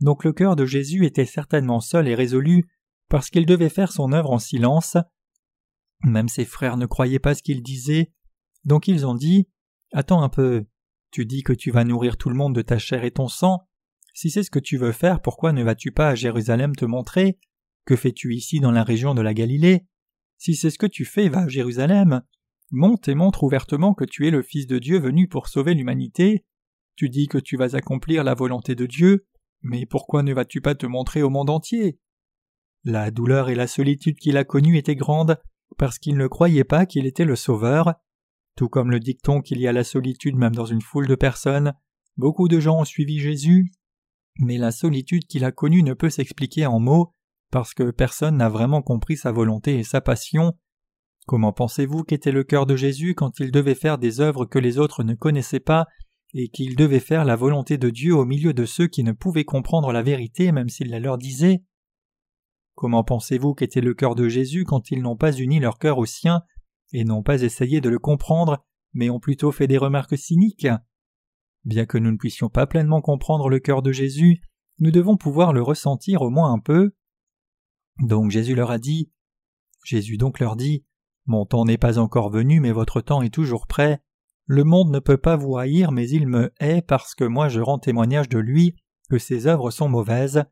donc 0.00 0.24
le 0.24 0.32
cœur 0.32 0.56
de 0.56 0.64
Jésus 0.64 1.04
était 1.04 1.24
certainement 1.24 1.80
seul 1.80 2.08
et 2.08 2.14
résolu, 2.14 2.70
parce 3.08 3.30
qu'il 3.30 3.46
devait 3.46 3.68
faire 3.68 3.92
son 3.92 4.12
œuvre 4.12 4.30
en 4.30 4.38
silence. 4.38 4.96
Même 6.04 6.28
ses 6.28 6.44
frères 6.44 6.76
ne 6.76 6.86
croyaient 6.86 7.18
pas 7.18 7.34
ce 7.34 7.42
qu'il 7.42 7.62
disait, 7.62 8.12
donc 8.64 8.86
ils 8.86 9.06
ont 9.06 9.14
dit 9.14 9.48
Attends 9.92 10.22
un 10.22 10.28
peu, 10.28 10.66
tu 11.10 11.26
dis 11.26 11.42
que 11.42 11.52
tu 11.52 11.70
vas 11.70 11.84
nourrir 11.84 12.16
tout 12.16 12.28
le 12.28 12.36
monde 12.36 12.54
de 12.54 12.62
ta 12.62 12.78
chair 12.78 13.04
et 13.04 13.10
ton 13.10 13.28
sang. 13.28 13.66
Si 14.14 14.30
c'est 14.30 14.42
ce 14.42 14.50
que 14.50 14.58
tu 14.58 14.76
veux 14.76 14.92
faire, 14.92 15.22
pourquoi 15.22 15.52
ne 15.52 15.62
vas-tu 15.62 15.90
pas 15.90 16.10
à 16.10 16.14
Jérusalem 16.14 16.76
te 16.76 16.84
montrer? 16.84 17.38
Que 17.86 17.96
fais-tu 17.96 18.34
ici 18.34 18.60
dans 18.60 18.70
la 18.70 18.84
région 18.84 19.14
de 19.14 19.22
la 19.22 19.32
Galilée? 19.32 19.86
Si 20.36 20.54
c'est 20.54 20.70
ce 20.70 20.78
que 20.78 20.86
tu 20.86 21.04
fais, 21.04 21.28
va 21.28 21.40
à 21.40 21.48
Jérusalem. 21.48 22.22
Monte 22.70 23.08
et 23.08 23.14
montre 23.14 23.44
ouvertement 23.44 23.94
que 23.94 24.04
tu 24.04 24.26
es 24.26 24.30
le 24.30 24.42
Fils 24.42 24.66
de 24.66 24.78
Dieu 24.78 24.98
venu 24.98 25.26
pour 25.26 25.48
sauver 25.48 25.74
l'humanité. 25.74 26.44
Tu 26.96 27.08
dis 27.08 27.26
que 27.26 27.38
tu 27.38 27.56
vas 27.56 27.76
accomplir 27.76 28.24
la 28.24 28.34
volonté 28.34 28.74
de 28.74 28.84
Dieu, 28.84 29.26
mais 29.62 29.86
pourquoi 29.86 30.22
ne 30.22 30.34
vas-tu 30.34 30.60
pas 30.60 30.74
te 30.74 30.86
montrer 30.86 31.22
au 31.22 31.30
monde 31.30 31.50
entier? 31.50 31.98
La 32.84 33.10
douleur 33.10 33.48
et 33.48 33.54
la 33.54 33.66
solitude 33.66 34.16
qu'il 34.16 34.36
a 34.36 34.44
connue 34.44 34.76
étaient 34.76 34.96
grandes, 34.96 35.40
parce 35.78 35.98
qu'il 35.98 36.16
ne 36.16 36.26
croyait 36.26 36.64
pas 36.64 36.86
qu'il 36.86 37.06
était 37.06 37.24
le 37.24 37.36
Sauveur. 37.36 37.94
Tout 38.56 38.68
comme 38.68 38.90
le 38.90 39.00
dicton 39.00 39.40
qu'il 39.40 39.60
y 39.60 39.66
a 39.66 39.72
la 39.72 39.84
solitude 39.84 40.36
même 40.36 40.54
dans 40.54 40.66
une 40.66 40.82
foule 40.82 41.06
de 41.06 41.14
personnes, 41.14 41.74
beaucoup 42.16 42.48
de 42.48 42.60
gens 42.60 42.80
ont 42.80 42.84
suivi 42.84 43.20
Jésus, 43.20 43.72
mais 44.40 44.58
la 44.58 44.72
solitude 44.72 45.24
qu'il 45.26 45.44
a 45.44 45.52
connue 45.52 45.82
ne 45.82 45.94
peut 45.94 46.10
s'expliquer 46.10 46.66
en 46.66 46.80
mots, 46.80 47.14
parce 47.50 47.74
que 47.74 47.90
personne 47.90 48.36
n'a 48.36 48.48
vraiment 48.48 48.82
compris 48.82 49.16
sa 49.16 49.32
volonté 49.32 49.78
et 49.78 49.84
sa 49.84 50.00
passion, 50.00 50.54
Comment 51.28 51.52
pensez-vous 51.52 52.04
qu'était 52.04 52.32
le 52.32 52.42
cœur 52.42 52.64
de 52.64 52.74
Jésus 52.74 53.14
quand 53.14 53.38
il 53.38 53.50
devait 53.50 53.74
faire 53.74 53.98
des 53.98 54.22
œuvres 54.22 54.46
que 54.46 54.58
les 54.58 54.78
autres 54.78 55.04
ne 55.04 55.12
connaissaient 55.12 55.60
pas 55.60 55.86
et 56.32 56.48
qu'il 56.48 56.74
devait 56.74 57.00
faire 57.00 57.26
la 57.26 57.36
volonté 57.36 57.76
de 57.76 57.90
Dieu 57.90 58.14
au 58.14 58.24
milieu 58.24 58.54
de 58.54 58.64
ceux 58.64 58.86
qui 58.86 59.04
ne 59.04 59.12
pouvaient 59.12 59.44
comprendre 59.44 59.92
la 59.92 60.02
vérité 60.02 60.52
même 60.52 60.70
s'il 60.70 60.88
la 60.88 61.00
leur 61.00 61.18
disait? 61.18 61.62
Comment 62.74 63.04
pensez-vous 63.04 63.52
qu'était 63.52 63.82
le 63.82 63.92
cœur 63.92 64.14
de 64.14 64.26
Jésus 64.26 64.64
quand 64.64 64.90
ils 64.90 65.02
n'ont 65.02 65.18
pas 65.18 65.36
uni 65.36 65.60
leur 65.60 65.78
cœur 65.78 65.98
au 65.98 66.06
sien 66.06 66.40
et 66.94 67.04
n'ont 67.04 67.22
pas 67.22 67.42
essayé 67.42 67.82
de 67.82 67.90
le 67.90 67.98
comprendre, 67.98 68.64
mais 68.94 69.10
ont 69.10 69.20
plutôt 69.20 69.52
fait 69.52 69.66
des 69.66 69.76
remarques 69.76 70.16
cyniques? 70.16 70.68
Bien 71.66 71.84
que 71.84 71.98
nous 71.98 72.10
ne 72.10 72.16
puissions 72.16 72.48
pas 72.48 72.66
pleinement 72.66 73.02
comprendre 73.02 73.50
le 73.50 73.60
cœur 73.60 73.82
de 73.82 73.92
Jésus, 73.92 74.40
nous 74.78 74.92
devons 74.92 75.18
pouvoir 75.18 75.52
le 75.52 75.60
ressentir 75.60 76.22
au 76.22 76.30
moins 76.30 76.54
un 76.54 76.58
peu. 76.58 76.92
Donc 78.00 78.30
Jésus 78.30 78.54
leur 78.54 78.70
a 78.70 78.78
dit 78.78 79.12
Jésus 79.84 80.16
donc 80.16 80.40
leur 80.40 80.56
dit 80.56 80.86
mon 81.28 81.44
temps 81.44 81.66
n'est 81.66 81.78
pas 81.78 81.98
encore 81.98 82.30
venu, 82.30 82.58
mais 82.58 82.72
votre 82.72 83.02
temps 83.02 83.20
est 83.20 83.32
toujours 83.32 83.66
prêt. 83.66 84.00
Le 84.46 84.64
monde 84.64 84.90
ne 84.90 84.98
peut 84.98 85.18
pas 85.18 85.36
vous 85.36 85.58
haïr, 85.58 85.92
mais 85.92 86.08
il 86.08 86.26
me 86.26 86.54
hait 86.58 86.80
parce 86.80 87.14
que 87.14 87.24
moi 87.24 87.50
je 87.50 87.60
rends 87.60 87.78
témoignage 87.78 88.30
de 88.30 88.38
lui 88.38 88.76
que 89.10 89.18
ses 89.18 89.46
œuvres 89.46 89.70
sont 89.70 89.90
mauvaises. 89.90 90.44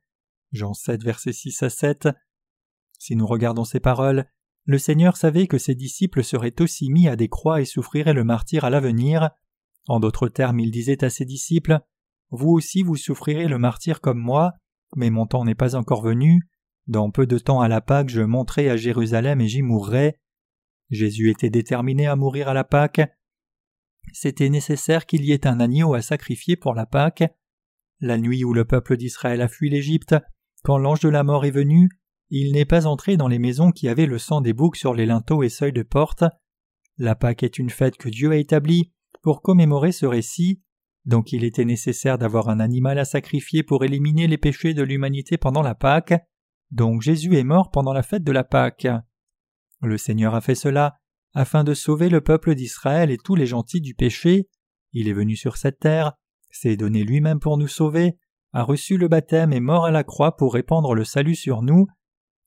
Jean 0.53 0.75
7, 0.75 1.03
versets 1.03 1.33
6 1.33 1.63
à 1.63 1.71
7. 1.71 2.09
Si 2.99 3.17
nous 3.17 3.27
regardons 3.27 3.65
ces 3.65 3.81
paroles, 3.81 4.27
le 4.67 4.77
Seigneur 4.77 5.17
savait 5.17 5.47
que 5.47 5.57
ses 5.57 5.75
disciples 5.75 6.23
seraient 6.23 6.61
aussi 6.61 6.91
mis 6.91 7.09
à 7.09 7.17
des 7.17 7.29
croix 7.29 7.63
et 7.63 7.65
souffriraient 7.65 8.13
le 8.13 8.25
martyr 8.25 8.65
à 8.65 8.71
l'avenir. 8.71 9.31
En 9.89 9.99
d'autres 9.99 10.29
termes, 10.29 10.61
il 10.61 10.71
disait 10.71 11.03
à 11.05 11.09
ses 11.09 11.25
disciples 11.25 11.81
Vous 12.31 12.51
aussi 12.51 12.83
vous 12.83 12.97
souffrirez 12.97 13.49
le 13.49 13.59
martyr 13.59 14.03
comme 14.03 14.19
moi, 14.19 14.53
mais 14.95 15.09
mon 15.09 15.27
temps 15.27 15.47
n'est 15.47 15.55
pas 15.55 15.75
encore 15.75 16.03
venu. 16.03 16.51
Dans 16.87 17.11
peu 17.11 17.27
de 17.27 17.39
temps 17.39 17.63
à 17.63 17.69
la 17.69 17.81
Pâque, 17.81 18.11
je 18.11 18.21
monterai 18.21 18.69
à 18.69 18.77
Jérusalem 18.77 19.41
et 19.41 19.49
j'y 19.49 19.63
mourrai. 19.63 20.19
Jésus 20.91 21.31
était 21.31 21.51
déterminé 21.51 22.07
à 22.07 22.17
mourir 22.17 22.49
à 22.49 22.55
la 22.55 22.65
Pâque. 22.65 23.01
C'était 24.13 24.49
nécessaire 24.49 25.07
qu'il 25.07 25.25
y 25.25 25.33
ait 25.33 25.47
un 25.47 25.61
agneau 25.61 25.95
à 25.95 26.03
sacrifier 26.03 26.57
pour 26.57 26.75
la 26.75 26.87
Pâque. 26.87 27.25
La 28.01 28.19
nuit 28.19 28.45
où 28.45 28.53
le 28.53 28.65
peuple 28.65 28.97
d'Israël 28.97 29.41
a 29.41 29.49
fui 29.49 29.71
l'Égypte, 29.71 30.15
quand 30.63 30.79
l'ange 30.79 31.01
de 31.01 31.09
la 31.09 31.23
mort 31.23 31.45
est 31.45 31.51
venu, 31.51 31.89
il 32.31 32.53
n'est 32.53 32.65
pas 32.65 32.87
entré 32.87 33.17
dans 33.17 33.29
les 33.29 33.39
maisons 33.39 33.71
qui 33.71 33.89
avaient 33.89 34.07
le 34.07 34.19
sang 34.19 34.41
des 34.41 34.53
boucs 34.53 34.77
sur 34.77 34.95
les 34.95 35.07
linteaux 35.07 35.43
et 35.43 35.49
seuils 35.49 35.73
de 35.73 35.83
porte. 35.83 36.25
La 36.99 37.15
Pâque 37.15 37.43
est 37.43 37.59
une 37.59 37.71
fête 37.71 37.97
que 37.97 38.09
Dieu 38.09 38.31
a 38.31 38.37
établie 38.37 38.93
pour 39.23 39.43
commémorer 39.43 39.93
ce 39.93 40.07
récit, 40.07 40.63
donc 41.05 41.33
il 41.33 41.45
était 41.45 41.65
nécessaire 41.65 42.19
d'avoir 42.19 42.49
un 42.49 42.59
animal 42.59 42.99
à 42.99 43.05
sacrifier 43.05 43.63
pour 43.63 43.85
éliminer 43.85 44.27
les 44.27 44.39
péchés 44.39 44.75
de 44.75 44.83
l'humanité 44.83 45.37
pendant 45.39 45.63
la 45.63 45.75
Pâque. 45.75 46.15
Donc 46.73 47.01
Jésus 47.01 47.37
est 47.37 47.45
mort 47.45 47.71
pendant 47.71 47.93
la 47.93 48.03
fête 48.03 48.25
de 48.25 48.33
la 48.33 48.45
Pâque. 48.45 48.89
Le 49.87 49.99
Seigneur 49.99 50.35
a 50.35 50.41
fait 50.41 50.57
cela 50.57 50.97
afin 51.33 51.63
de 51.63 51.75
sauver 51.75 52.09
le 52.09 52.21
peuple 52.21 52.57
d'Israël 52.57 53.11
et 53.11 53.19
tous 53.19 53.37
les 53.37 53.47
gentils 53.47 53.81
du 53.81 53.95
péché. 53.95 54.49
Il 54.93 55.07
est 55.07 55.13
venu 55.13 55.37
sur 55.37 55.57
cette 55.57 55.79
terre, 55.79 56.15
s'est 56.51 56.77
donné 56.77 57.05
lui-même 57.05 57.39
pour 57.39 57.57
nous 57.57 57.69
sauver, 57.69 58.19
a 58.53 58.65
reçu 58.65 58.97
le 58.97 59.07
baptême 59.07 59.53
et 59.53 59.61
mort 59.61 59.85
à 59.85 59.93
la 59.93 60.03
croix 60.03 60.37
pour 60.37 60.55
répandre 60.55 60.95
le 60.95 61.05
salut 61.05 61.37
sur 61.37 61.63
nous. 61.63 61.87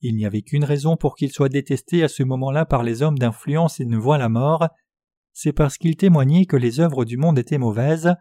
Il 0.01 0.15
n'y 0.15 0.25
avait 0.25 0.41
qu'une 0.41 0.65
raison 0.65 0.97
pour 0.97 1.15
qu'il 1.15 1.31
soit 1.31 1.49
détesté 1.49 2.03
à 2.03 2.09
ce 2.09 2.23
moment-là 2.23 2.65
par 2.65 2.83
les 2.83 3.03
hommes 3.03 3.17
d'influence 3.17 3.79
et 3.79 3.85
ne 3.85 3.97
voit 3.97 4.17
la 4.17 4.29
mort, 4.29 4.67
c'est 5.31 5.53
parce 5.53 5.77
qu'il 5.77 5.95
témoignait 5.95 6.45
que 6.45 6.57
les 6.57 6.81
œuvres 6.81 7.05
du 7.05 7.15
monde 7.15 7.39
étaient 7.39 7.57
mauvaises. 7.57 8.15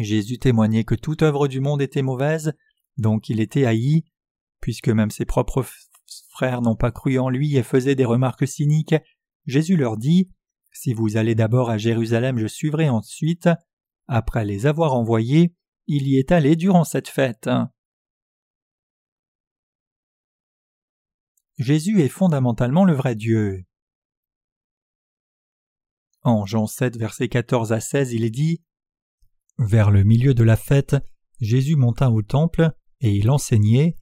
Jésus 0.00 0.38
témoignait 0.38 0.84
que 0.84 0.96
toute 0.96 1.22
œuvre 1.22 1.46
du 1.46 1.60
monde 1.60 1.82
était 1.82 2.02
mauvaise, 2.02 2.54
donc 2.96 3.28
il 3.28 3.38
était 3.38 3.66
haï, 3.66 4.02
puisque 4.60 4.88
même 4.88 5.10
ses 5.10 5.24
propres 5.24 5.64
frères 6.30 6.62
n'ont 6.62 6.76
pas 6.76 6.92
cru 6.92 7.18
en 7.18 7.28
lui 7.28 7.56
et 7.56 7.62
faisaient 7.62 7.94
des 7.94 8.04
remarques 8.04 8.46
cyniques, 8.46 8.94
Jésus 9.46 9.76
leur 9.76 9.96
dit 9.96 10.30
Si 10.72 10.92
vous 10.92 11.16
allez 11.16 11.34
d'abord 11.34 11.70
à 11.70 11.78
Jérusalem, 11.78 12.38
je 12.38 12.46
suivrai 12.46 12.88
ensuite. 12.88 13.48
Après 14.08 14.44
les 14.44 14.66
avoir 14.66 14.94
envoyés, 14.94 15.54
il 15.86 16.06
y 16.06 16.18
est 16.18 16.32
allé 16.32 16.56
durant 16.56 16.84
cette 16.84 17.08
fête. 17.08 17.48
Jésus 21.58 22.00
est 22.00 22.08
fondamentalement 22.08 22.84
le 22.84 22.94
vrai 22.94 23.14
Dieu. 23.14 23.64
En 26.22 26.46
Jean 26.46 26.66
7, 26.66 26.96
versets 26.96 27.28
14 27.28 27.72
à 27.72 27.80
16, 27.80 28.12
il 28.12 28.24
est 28.24 28.30
dit 28.30 28.62
Vers 29.58 29.90
le 29.90 30.04
milieu 30.04 30.34
de 30.34 30.44
la 30.44 30.56
fête, 30.56 30.96
Jésus 31.40 31.76
monta 31.76 32.10
au 32.10 32.22
temple 32.22 32.72
et 33.00 33.12
il 33.14 33.30
enseignait. 33.30 33.96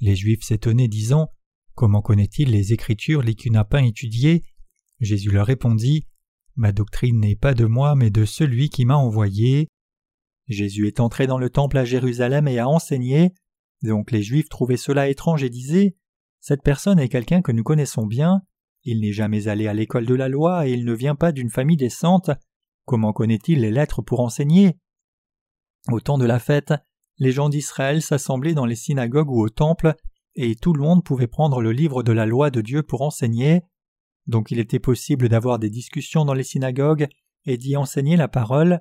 Les 0.00 0.16
Juifs 0.16 0.42
s'étonnaient, 0.42 0.88
disant 0.88 1.30
Comment 1.80 2.02
connaît-il 2.02 2.50
les 2.50 2.74
Écritures 2.74 3.22
les 3.22 3.34
n'a 3.46 3.64
pas 3.64 3.80
étudiées 3.80 4.42
Jésus 5.00 5.30
leur 5.30 5.46
répondit 5.46 6.06
Ma 6.54 6.72
doctrine 6.72 7.18
n'est 7.18 7.36
pas 7.36 7.54
de 7.54 7.64
moi, 7.64 7.94
mais 7.94 8.10
de 8.10 8.26
celui 8.26 8.68
qui 8.68 8.84
m'a 8.84 8.96
envoyé. 8.96 9.66
Jésus 10.46 10.88
est 10.88 11.00
entré 11.00 11.26
dans 11.26 11.38
le 11.38 11.48
temple 11.48 11.78
à 11.78 11.86
Jérusalem 11.86 12.48
et 12.48 12.58
a 12.58 12.68
enseigné. 12.68 13.32
Donc 13.82 14.10
les 14.10 14.22
Juifs 14.22 14.50
trouvaient 14.50 14.76
cela 14.76 15.08
étrange 15.08 15.42
et 15.42 15.48
disaient 15.48 15.96
Cette 16.40 16.62
personne 16.62 16.98
est 16.98 17.08
quelqu'un 17.08 17.40
que 17.40 17.50
nous 17.50 17.64
connaissons 17.64 18.04
bien. 18.04 18.42
Il 18.84 19.00
n'est 19.00 19.14
jamais 19.14 19.48
allé 19.48 19.66
à 19.66 19.72
l'école 19.72 20.04
de 20.04 20.14
la 20.14 20.28
loi 20.28 20.68
et 20.68 20.72
il 20.72 20.84
ne 20.84 20.92
vient 20.92 21.14
pas 21.14 21.32
d'une 21.32 21.48
famille 21.48 21.78
décente. 21.78 22.30
Comment 22.84 23.14
connaît-il 23.14 23.62
les 23.62 23.70
lettres 23.70 24.02
pour 24.02 24.20
enseigner? 24.20 24.76
Au 25.88 25.98
temps 26.00 26.18
de 26.18 26.26
la 26.26 26.40
fête, 26.40 26.74
les 27.16 27.32
gens 27.32 27.48
d'Israël 27.48 28.02
s'assemblaient 28.02 28.52
dans 28.52 28.66
les 28.66 28.76
synagogues 28.76 29.30
ou 29.30 29.40
au 29.40 29.48
temple 29.48 29.96
et 30.34 30.54
tout 30.54 30.72
le 30.72 30.82
monde 30.82 31.04
pouvait 31.04 31.26
prendre 31.26 31.60
le 31.60 31.72
livre 31.72 32.02
de 32.02 32.12
la 32.12 32.26
loi 32.26 32.50
de 32.50 32.60
Dieu 32.60 32.82
pour 32.82 33.02
enseigner. 33.02 33.62
Donc 34.26 34.50
il 34.50 34.58
était 34.58 34.78
possible 34.78 35.28
d'avoir 35.28 35.58
des 35.58 35.70
discussions 35.70 36.24
dans 36.24 36.34
les 36.34 36.44
synagogues 36.44 37.08
et 37.44 37.56
d'y 37.56 37.76
enseigner 37.76 38.16
la 38.16 38.28
parole. 38.28 38.80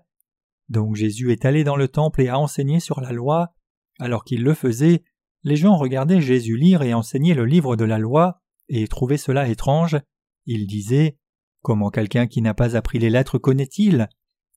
Donc 0.69 0.95
Jésus 0.95 1.31
est 1.31 1.45
allé 1.45 1.63
dans 1.63 1.75
le 1.75 1.87
temple 1.87 2.21
et 2.21 2.29
a 2.29 2.37
enseigné 2.37 2.79
sur 2.79 3.01
la 3.01 3.11
loi. 3.11 3.53
Alors 3.99 4.23
qu'il 4.23 4.43
le 4.43 4.53
faisait, 4.53 5.03
les 5.43 5.55
gens 5.55 5.77
regardaient 5.77 6.21
Jésus 6.21 6.57
lire 6.57 6.81
et 6.81 6.93
enseigner 6.93 7.33
le 7.33 7.45
livre 7.45 7.75
de 7.75 7.85
la 7.85 7.97
loi 7.97 8.41
et 8.67 8.87
trouvaient 8.87 9.17
cela 9.17 9.47
étrange. 9.47 9.97
Ils 10.45 10.67
disaient 10.67 11.17
Comment 11.61 11.89
quelqu'un 11.89 12.27
qui 12.27 12.41
n'a 12.41 12.53
pas 12.53 12.77
appris 12.77 12.99
les 12.99 13.09
lettres 13.09 13.37
connaît-il? 13.37 14.07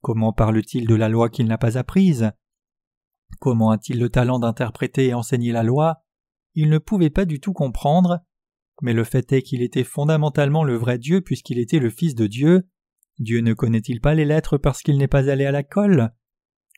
Comment 0.02 0.32
parle-t-il 0.32 0.86
de 0.86 0.94
la 0.94 1.08
loi 1.08 1.28
qu'il 1.28 1.46
n'a 1.46 1.58
pas 1.58 1.78
apprise? 1.78 2.30
Comment 3.40 3.70
a-t-il 3.70 3.98
le 3.98 4.08
talent 4.08 4.38
d'interpréter 4.38 5.06
et 5.06 5.14
enseigner 5.14 5.52
la 5.52 5.62
loi? 5.62 6.01
Il 6.54 6.68
ne 6.68 6.78
pouvait 6.78 7.10
pas 7.10 7.24
du 7.24 7.40
tout 7.40 7.52
comprendre, 7.52 8.20
mais 8.80 8.92
le 8.92 9.04
fait 9.04 9.32
est 9.32 9.42
qu'il 9.42 9.62
était 9.62 9.84
fondamentalement 9.84 10.64
le 10.64 10.76
vrai 10.76 10.98
Dieu 10.98 11.20
puisqu'il 11.20 11.58
était 11.58 11.78
le 11.78 11.90
Fils 11.90 12.14
de 12.14 12.26
Dieu. 12.26 12.68
Dieu 13.18 13.40
ne 13.40 13.54
connaît-il 13.54 14.00
pas 14.00 14.14
les 14.14 14.24
lettres 14.24 14.58
parce 14.58 14.82
qu'il 14.82 14.98
n'est 14.98 15.08
pas 15.08 15.30
allé 15.30 15.44
à 15.44 15.52
la 15.52 15.62
colle? 15.62 16.10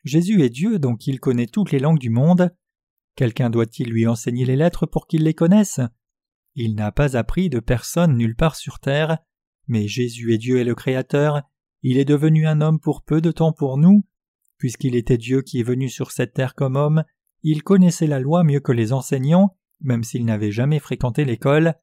Jésus 0.05 0.43
est 0.43 0.51
Dieu, 0.51 0.79
donc 0.79 1.07
il 1.07 1.21
connaît 1.21 1.47
toutes 1.47 1.73
les 1.73 1.79
langues 1.79 1.99
du 1.99 2.11
monde. 2.11 2.55
Quelqu'un 3.17 3.49
doit-il 3.49 3.89
lui 3.89 4.07
enseigner 4.07 4.45
les 4.45 4.57
lettres 4.57 4.87
pour 4.87 5.07
qu'il 5.07 5.23
les 5.23 5.35
connaisse? 5.35 5.81
Il 6.55 6.75
n'a 6.75 6.93
pas 6.93 7.17
appris 7.17 7.49
de 7.49 7.61
personne 7.61 8.17
nulle 8.17 8.37
part 8.37 8.57
sur 8.57 8.81
terre, 8.81 9.19
mais 9.67 9.89
Jésus 9.89 10.35
est 10.35 10.39
Dieu 10.39 10.59
et 10.59 10.65
le 10.65 10.75
Créateur, 10.75 11.43
il 11.83 11.99
est 11.99 12.05
devenu 12.05 12.47
un 12.47 12.61
homme 12.61 12.81
pour 12.81 13.03
peu 13.03 13.21
de 13.21 13.31
temps 13.31 13.53
pour 13.53 13.79
nous, 13.79 14.05
Puisqu'il 14.59 14.97
était 14.97 15.19
Dieu 15.19 15.43
qui 15.43 15.61
est 15.61 15.65
venu 15.65 15.89
sur 15.89 16.11
cette 16.11 16.35
terre 16.35 16.55
comme 16.55 16.77
homme, 16.77 17.05
il 17.43 17.63
connaissait 17.63 18.07
la 18.07 18.21
loi 18.21 18.45
mieux 18.45 18.61
que 18.61 18.73
les 18.73 18.93
enseignants, 18.93 19.57
même 19.81 20.05
s'il 20.05 20.25
n'avait 20.25 20.53
jamais 20.53 20.79
fréquenté 20.79 21.25
l'école. 21.25 21.75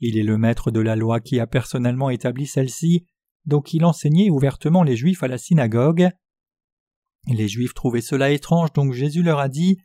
Il 0.00 0.16
est 0.16 0.22
le 0.22 0.38
maître 0.38 0.70
de 0.70 0.80
la 0.80 0.96
loi 0.96 1.20
qui 1.20 1.40
a 1.40 1.46
personnellement 1.46 2.10
établi 2.10 2.46
celle-ci, 2.46 3.06
donc 3.46 3.74
il 3.74 3.84
enseignait 3.84 4.30
ouvertement 4.30 4.82
les 4.82 4.96
Juifs 4.96 5.22
à 5.22 5.28
la 5.28 5.38
synagogue. 5.38 6.08
Les 7.26 7.48
Juifs 7.48 7.74
trouvaient 7.74 8.00
cela 8.00 8.30
étrange, 8.30 8.72
donc 8.72 8.92
Jésus 8.92 9.22
leur 9.22 9.38
a 9.38 9.48
dit 9.48 9.78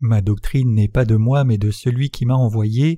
Ma 0.00 0.20
doctrine 0.20 0.74
n'est 0.74 0.88
pas 0.88 1.04
de 1.04 1.16
moi, 1.16 1.44
mais 1.44 1.58
de 1.58 1.70
celui 1.70 2.10
qui 2.10 2.26
m'a 2.26 2.34
envoyé. 2.34 2.96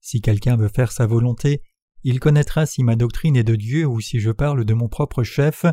Si 0.00 0.20
quelqu'un 0.20 0.56
veut 0.56 0.68
faire 0.68 0.92
sa 0.92 1.06
volonté, 1.06 1.62
il 2.04 2.20
connaîtra 2.20 2.66
si 2.66 2.84
ma 2.84 2.94
doctrine 2.94 3.36
est 3.36 3.42
de 3.42 3.56
Dieu 3.56 3.86
ou 3.86 4.00
si 4.00 4.20
je 4.20 4.30
parle 4.30 4.64
de 4.64 4.74
mon 4.74 4.88
propre 4.88 5.24
chef. 5.24 5.66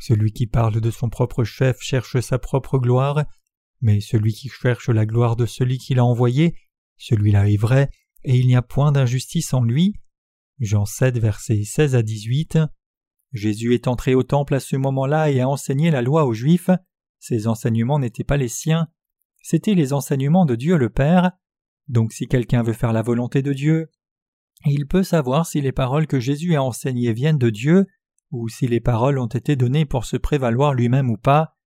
Celui 0.00 0.32
qui 0.32 0.48
parle 0.48 0.80
de 0.80 0.90
son 0.90 1.08
propre 1.08 1.44
chef 1.44 1.80
cherche 1.80 2.18
sa 2.18 2.38
propre 2.40 2.78
gloire, 2.78 3.24
mais 3.80 4.00
celui 4.00 4.32
qui 4.32 4.48
cherche 4.48 4.88
la 4.88 5.06
gloire 5.06 5.36
de 5.36 5.46
celui 5.46 5.78
qui 5.78 5.94
l'a 5.94 6.04
envoyé, 6.04 6.56
celui-là 7.02 7.48
est 7.48 7.56
vrai, 7.56 7.90
et 8.24 8.36
il 8.36 8.46
n'y 8.46 8.54
a 8.54 8.62
point 8.62 8.92
d'injustice 8.92 9.52
en 9.54 9.64
lui. 9.64 9.94
Jean 10.60 10.84
7, 10.84 11.18
versets 11.18 11.64
16 11.64 11.96
à 11.96 12.02
18. 12.02 12.58
Jésus 13.32 13.74
est 13.74 13.88
entré 13.88 14.14
au 14.14 14.22
temple 14.22 14.54
à 14.54 14.60
ce 14.60 14.76
moment-là 14.76 15.30
et 15.30 15.40
a 15.40 15.48
enseigné 15.48 15.90
la 15.90 16.02
loi 16.02 16.24
aux 16.26 16.32
Juifs. 16.32 16.70
Ses 17.18 17.48
enseignements 17.48 17.98
n'étaient 17.98 18.24
pas 18.24 18.36
les 18.36 18.48
siens, 18.48 18.86
c'étaient 19.42 19.74
les 19.74 19.92
enseignements 19.92 20.46
de 20.46 20.54
Dieu 20.54 20.76
le 20.76 20.90
Père. 20.90 21.32
Donc 21.88 22.12
si 22.12 22.28
quelqu'un 22.28 22.62
veut 22.62 22.72
faire 22.72 22.92
la 22.92 23.02
volonté 23.02 23.42
de 23.42 23.52
Dieu, 23.52 23.90
il 24.64 24.86
peut 24.86 25.02
savoir 25.02 25.46
si 25.46 25.60
les 25.60 25.72
paroles 25.72 26.06
que 26.06 26.20
Jésus 26.20 26.54
a 26.54 26.62
enseignées 26.62 27.12
viennent 27.12 27.38
de 27.38 27.50
Dieu, 27.50 27.86
ou 28.30 28.48
si 28.48 28.68
les 28.68 28.80
paroles 28.80 29.18
ont 29.18 29.26
été 29.26 29.56
données 29.56 29.86
pour 29.86 30.04
se 30.04 30.16
prévaloir 30.16 30.74
lui-même 30.74 31.10
ou 31.10 31.16
pas. 31.16 31.56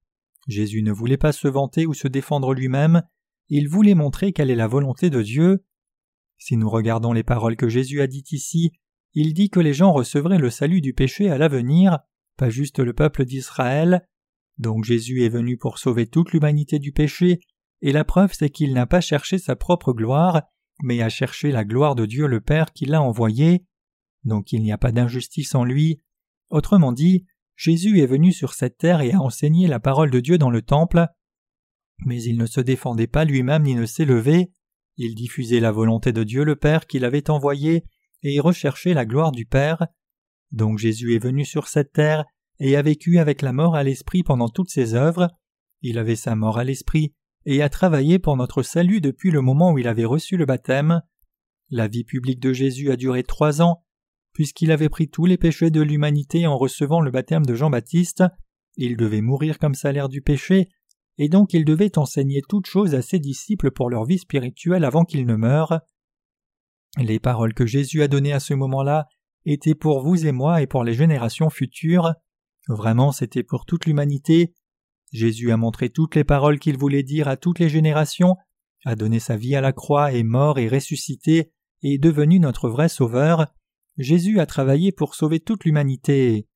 Jésus 0.48 0.82
ne 0.82 0.92
voulait 0.92 1.18
pas 1.18 1.32
se 1.32 1.48
vanter 1.48 1.84
ou 1.84 1.92
se 1.92 2.08
défendre 2.08 2.54
lui-même, 2.54 3.02
il 3.48 3.68
voulait 3.68 3.94
montrer 3.94 4.32
quelle 4.32 4.50
est 4.50 4.56
la 4.56 4.66
volonté 4.66 5.10
de 5.10 5.22
Dieu. 5.22 5.64
Si 6.38 6.56
nous 6.56 6.68
regardons 6.68 7.12
les 7.12 7.22
paroles 7.22 7.56
que 7.56 7.68
Jésus 7.68 8.00
a 8.00 8.06
dites 8.06 8.32
ici, 8.32 8.72
il 9.14 9.32
dit 9.32 9.50
que 9.50 9.60
les 9.60 9.72
gens 9.72 9.92
recevraient 9.92 10.38
le 10.38 10.50
salut 10.50 10.80
du 10.80 10.92
péché 10.92 11.30
à 11.30 11.38
l'avenir, 11.38 12.00
pas 12.36 12.50
juste 12.50 12.78
le 12.78 12.92
peuple 12.92 13.24
d'Israël. 13.24 14.06
Donc 14.58 14.84
Jésus 14.84 15.24
est 15.24 15.30
venu 15.30 15.56
pour 15.56 15.78
sauver 15.78 16.06
toute 16.06 16.32
l'humanité 16.32 16.78
du 16.78 16.92
péché, 16.92 17.40
et 17.82 17.92
la 17.92 18.04
preuve 18.04 18.32
c'est 18.32 18.50
qu'il 18.50 18.74
n'a 18.74 18.86
pas 18.86 19.00
cherché 19.00 19.38
sa 19.38 19.56
propre 19.56 19.92
gloire, 19.92 20.42
mais 20.82 21.00
a 21.02 21.08
cherché 21.08 21.50
la 21.50 21.64
gloire 21.64 21.94
de 21.94 22.06
Dieu 22.06 22.26
le 22.26 22.40
Père 22.40 22.72
qui 22.72 22.84
l'a 22.84 23.02
envoyé. 23.02 23.64
Donc 24.24 24.52
il 24.52 24.62
n'y 24.62 24.72
a 24.72 24.78
pas 24.78 24.92
d'injustice 24.92 25.54
en 25.54 25.64
lui. 25.64 26.02
Autrement 26.50 26.92
dit, 26.92 27.26
Jésus 27.54 28.00
est 28.00 28.06
venu 28.06 28.32
sur 28.32 28.52
cette 28.52 28.76
terre 28.76 29.00
et 29.00 29.12
a 29.12 29.20
enseigné 29.20 29.66
la 29.66 29.80
parole 29.80 30.10
de 30.10 30.20
Dieu 30.20 30.36
dans 30.36 30.50
le 30.50 30.62
temple, 30.62 31.06
mais 32.04 32.22
il 32.22 32.36
ne 32.36 32.46
se 32.46 32.60
défendait 32.60 33.06
pas 33.06 33.24
lui-même 33.24 33.62
ni 33.62 33.74
ne 33.74 33.86
s'élevait, 33.86 34.50
il 34.96 35.14
diffusait 35.14 35.60
la 35.60 35.72
volonté 35.72 36.12
de 36.12 36.24
Dieu 36.24 36.44
le 36.44 36.56
Père 36.56 36.86
qui 36.86 36.98
l'avait 36.98 37.30
envoyé 37.30 37.84
et 38.22 38.40
recherchait 38.40 38.94
la 38.94 39.04
gloire 39.04 39.32
du 39.32 39.44
Père. 39.44 39.86
Donc 40.52 40.78
Jésus 40.78 41.14
est 41.14 41.22
venu 41.22 41.44
sur 41.44 41.68
cette 41.68 41.92
terre 41.92 42.24
et 42.58 42.76
a 42.76 42.82
vécu 42.82 43.18
avec 43.18 43.42
la 43.42 43.52
mort 43.52 43.76
à 43.76 43.82
l'esprit 43.82 44.22
pendant 44.22 44.48
toutes 44.48 44.70
ses 44.70 44.94
œuvres. 44.94 45.28
Il 45.82 45.98
avait 45.98 46.16
sa 46.16 46.34
mort 46.34 46.58
à 46.58 46.64
l'esprit 46.64 47.14
et 47.44 47.62
a 47.62 47.68
travaillé 47.68 48.18
pour 48.18 48.36
notre 48.36 48.62
salut 48.62 49.00
depuis 49.00 49.30
le 49.30 49.40
moment 49.40 49.72
où 49.72 49.78
il 49.78 49.86
avait 49.86 50.04
reçu 50.04 50.36
le 50.36 50.46
baptême. 50.46 51.02
La 51.70 51.88
vie 51.88 52.04
publique 52.04 52.40
de 52.40 52.52
Jésus 52.52 52.90
a 52.90 52.96
duré 52.96 53.22
trois 53.22 53.60
ans. 53.60 53.84
Puisqu'il 54.32 54.70
avait 54.70 54.88
pris 54.88 55.08
tous 55.08 55.26
les 55.26 55.38
péchés 55.38 55.70
de 55.70 55.80
l'humanité 55.80 56.46
en 56.46 56.58
recevant 56.58 57.00
le 57.00 57.10
baptême 57.10 57.46
de 57.46 57.54
Jean-Baptiste, 57.54 58.24
il 58.76 58.96
devait 58.96 59.22
mourir 59.22 59.58
comme 59.58 59.74
salaire 59.74 60.10
du 60.10 60.20
péché, 60.20 60.68
et 61.18 61.28
donc 61.28 61.54
il 61.54 61.64
devait 61.64 61.98
enseigner 61.98 62.42
toutes 62.48 62.66
choses 62.66 62.94
à 62.94 63.02
ses 63.02 63.18
disciples 63.18 63.70
pour 63.70 63.90
leur 63.90 64.04
vie 64.04 64.18
spirituelle 64.18 64.84
avant 64.84 65.04
qu'ils 65.04 65.26
ne 65.26 65.36
meurent. 65.36 65.80
Les 66.98 67.18
paroles 67.18 67.54
que 67.54 67.66
Jésus 67.66 68.02
a 68.02 68.08
données 68.08 68.32
à 68.32 68.40
ce 68.40 68.54
moment-là 68.54 69.06
étaient 69.44 69.74
pour 69.74 70.00
vous 70.00 70.26
et 70.26 70.32
moi 70.32 70.62
et 70.62 70.66
pour 70.66 70.84
les 70.84 70.94
générations 70.94 71.50
futures. 71.50 72.14
Vraiment, 72.68 73.12
c'était 73.12 73.44
pour 73.44 73.64
toute 73.64 73.86
l'humanité. 73.86 74.54
Jésus 75.12 75.52
a 75.52 75.56
montré 75.56 75.88
toutes 75.88 76.14
les 76.16 76.24
paroles 76.24 76.58
qu'il 76.58 76.76
voulait 76.76 77.02
dire 77.02 77.28
à 77.28 77.36
toutes 77.36 77.60
les 77.60 77.68
générations, 77.68 78.36
a 78.84 78.96
donné 78.96 79.20
sa 79.20 79.36
vie 79.36 79.54
à 79.54 79.60
la 79.60 79.72
croix, 79.72 80.12
est 80.12 80.24
mort 80.24 80.58
et 80.58 80.68
ressuscité, 80.68 81.52
et 81.82 81.94
est 81.94 81.98
devenu 81.98 82.40
notre 82.40 82.68
vrai 82.68 82.88
Sauveur. 82.88 83.46
Jésus 83.98 84.40
a 84.40 84.46
travaillé 84.46 84.92
pour 84.92 85.14
sauver 85.14 85.40
toute 85.40 85.64
l'humanité. 85.64 86.48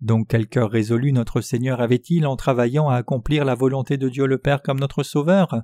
Donc 0.00 0.28
quel 0.28 0.48
cœur 0.48 0.70
résolu 0.70 1.12
notre 1.12 1.40
Seigneur 1.40 1.80
avait-il 1.80 2.26
en 2.26 2.36
travaillant 2.36 2.88
à 2.88 2.96
accomplir 2.96 3.44
la 3.44 3.54
volonté 3.54 3.96
de 3.96 4.08
Dieu 4.08 4.26
le 4.26 4.38
Père 4.38 4.62
comme 4.62 4.80
notre 4.80 5.02
Sauveur? 5.02 5.62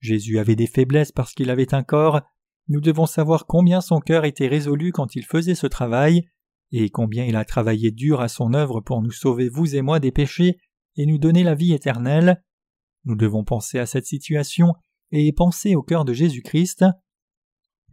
Jésus 0.00 0.38
avait 0.38 0.56
des 0.56 0.66
faiblesses 0.66 1.12
parce 1.12 1.34
qu'il 1.34 1.50
avait 1.50 1.74
un 1.74 1.82
corps, 1.82 2.22
nous 2.68 2.80
devons 2.80 3.06
savoir 3.06 3.46
combien 3.46 3.80
son 3.80 4.00
cœur 4.00 4.24
était 4.24 4.46
résolu 4.46 4.92
quand 4.92 5.16
il 5.16 5.24
faisait 5.24 5.54
ce 5.54 5.66
travail, 5.66 6.28
et 6.72 6.88
combien 6.88 7.24
il 7.24 7.36
a 7.36 7.44
travaillé 7.44 7.90
dur 7.90 8.20
à 8.20 8.28
son 8.28 8.54
œuvre 8.54 8.80
pour 8.80 9.02
nous 9.02 9.10
sauver 9.10 9.48
vous 9.48 9.74
et 9.74 9.82
moi 9.82 9.98
des 9.98 10.12
péchés 10.12 10.58
et 10.96 11.06
nous 11.06 11.18
donner 11.18 11.42
la 11.42 11.54
vie 11.54 11.72
éternelle. 11.72 12.42
Nous 13.04 13.16
devons 13.16 13.44
penser 13.44 13.78
à 13.78 13.86
cette 13.86 14.06
situation 14.06 14.74
et 15.10 15.32
penser 15.32 15.74
au 15.74 15.82
cœur 15.82 16.04
de 16.04 16.12
Jésus-Christ. 16.12 16.84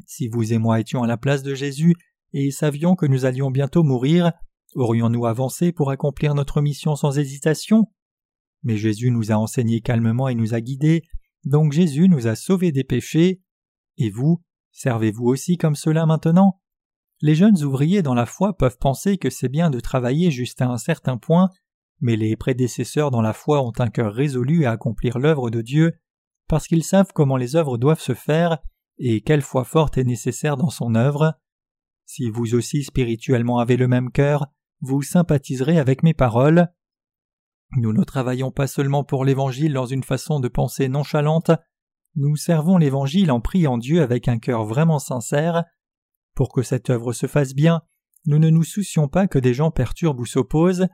Si 0.05 0.27
vous 0.27 0.53
et 0.53 0.59
moi 0.59 0.79
étions 0.79 1.01
à 1.01 1.07
la 1.07 1.17
place 1.17 1.41
de 1.41 1.55
Jésus 1.55 1.95
et 2.33 2.51
savions 2.51 2.95
que 2.95 3.07
nous 3.07 3.25
allions 3.25 3.49
bientôt 3.49 3.83
mourir, 3.83 4.31
aurions-nous 4.77 5.25
avancé 5.25 5.71
pour 5.71 5.91
accomplir 5.91 6.35
notre 6.35 6.61
mission 6.61 6.95
sans 6.95 7.17
hésitation? 7.17 7.91
Mais 8.63 8.77
Jésus 8.77 9.11
nous 9.11 9.31
a 9.31 9.35
enseigné 9.35 9.81
calmement 9.81 10.29
et 10.29 10.35
nous 10.35 10.53
a 10.53 10.61
guidés, 10.61 11.03
donc 11.43 11.73
Jésus 11.73 12.07
nous 12.07 12.27
a 12.27 12.35
sauvés 12.35 12.71
des 12.71 12.83
péchés. 12.83 13.41
Et 13.97 14.09
vous, 14.09 14.41
Servez-vous 14.77 15.25
aussi 15.25 15.57
comme 15.57 15.75
cela 15.75 16.05
maintenant? 16.05 16.61
Les 17.21 17.33
jeunes 17.33 17.63
ouvriers 17.63 18.03
dans 18.03 18.13
la 18.13 18.27
foi 18.27 18.55
peuvent 18.55 18.77
penser 18.77 19.17
que 19.17 19.31
c'est 19.31 19.49
bien 19.49 19.71
de 19.71 19.79
travailler 19.79 20.29
juste 20.29 20.61
à 20.61 20.67
un 20.67 20.77
certain 20.77 21.17
point, 21.17 21.49
mais 21.99 22.15
les 22.15 22.35
prédécesseurs 22.35 23.09
dans 23.09 23.23
la 23.23 23.33
foi 23.33 23.63
ont 23.63 23.73
un 23.79 23.89
cœur 23.89 24.13
résolu 24.13 24.65
à 24.65 24.71
accomplir 24.73 25.17
l'œuvre 25.17 25.49
de 25.49 25.63
Dieu, 25.63 25.93
parce 26.47 26.67
qu'ils 26.67 26.83
savent 26.83 27.11
comment 27.11 27.37
les 27.37 27.55
œuvres 27.55 27.79
doivent 27.79 27.99
se 27.99 28.13
faire 28.13 28.59
et 28.99 29.21
quelle 29.21 29.41
foi 29.41 29.63
forte 29.63 29.97
est 29.97 30.03
nécessaire 30.03 30.57
dans 30.57 30.69
son 30.69 30.93
œuvre. 30.93 31.33
Si 32.05 32.29
vous 32.29 32.53
aussi 32.53 32.83
spirituellement 32.83 33.57
avez 33.57 33.77
le 33.77 33.87
même 33.87 34.11
cœur, 34.11 34.45
vous 34.81 35.01
sympathiserez 35.01 35.79
avec 35.79 36.03
mes 36.03 36.13
paroles. 36.13 36.67
Nous 37.77 37.93
ne 37.93 38.03
travaillons 38.03 38.51
pas 38.51 38.67
seulement 38.67 39.03
pour 39.03 39.25
l'Évangile 39.25 39.73
dans 39.73 39.85
une 39.85 40.03
façon 40.03 40.39
de 40.39 40.47
penser 40.47 40.87
nonchalante, 40.87 41.51
nous 42.19 42.35
servons 42.35 42.77
l'Évangile 42.79 43.31
en 43.31 43.39
priant 43.39 43.77
Dieu 43.77 44.01
avec 44.01 44.27
un 44.27 44.39
cœur 44.39 44.65
vraiment 44.65 44.97
sincère. 44.97 45.63
Pour 46.33 46.51
que 46.51 46.63
cette 46.63 46.89
œuvre 46.89 47.13
se 47.13 47.27
fasse 47.27 47.53
bien, 47.53 47.83
nous 48.25 48.39
ne 48.39 48.49
nous 48.49 48.63
soucions 48.63 49.07
pas 49.07 49.27
que 49.27 49.37
des 49.37 49.53
gens 49.53 49.69
perturbent 49.69 50.19
ou 50.19 50.25
s'opposent, 50.25 50.87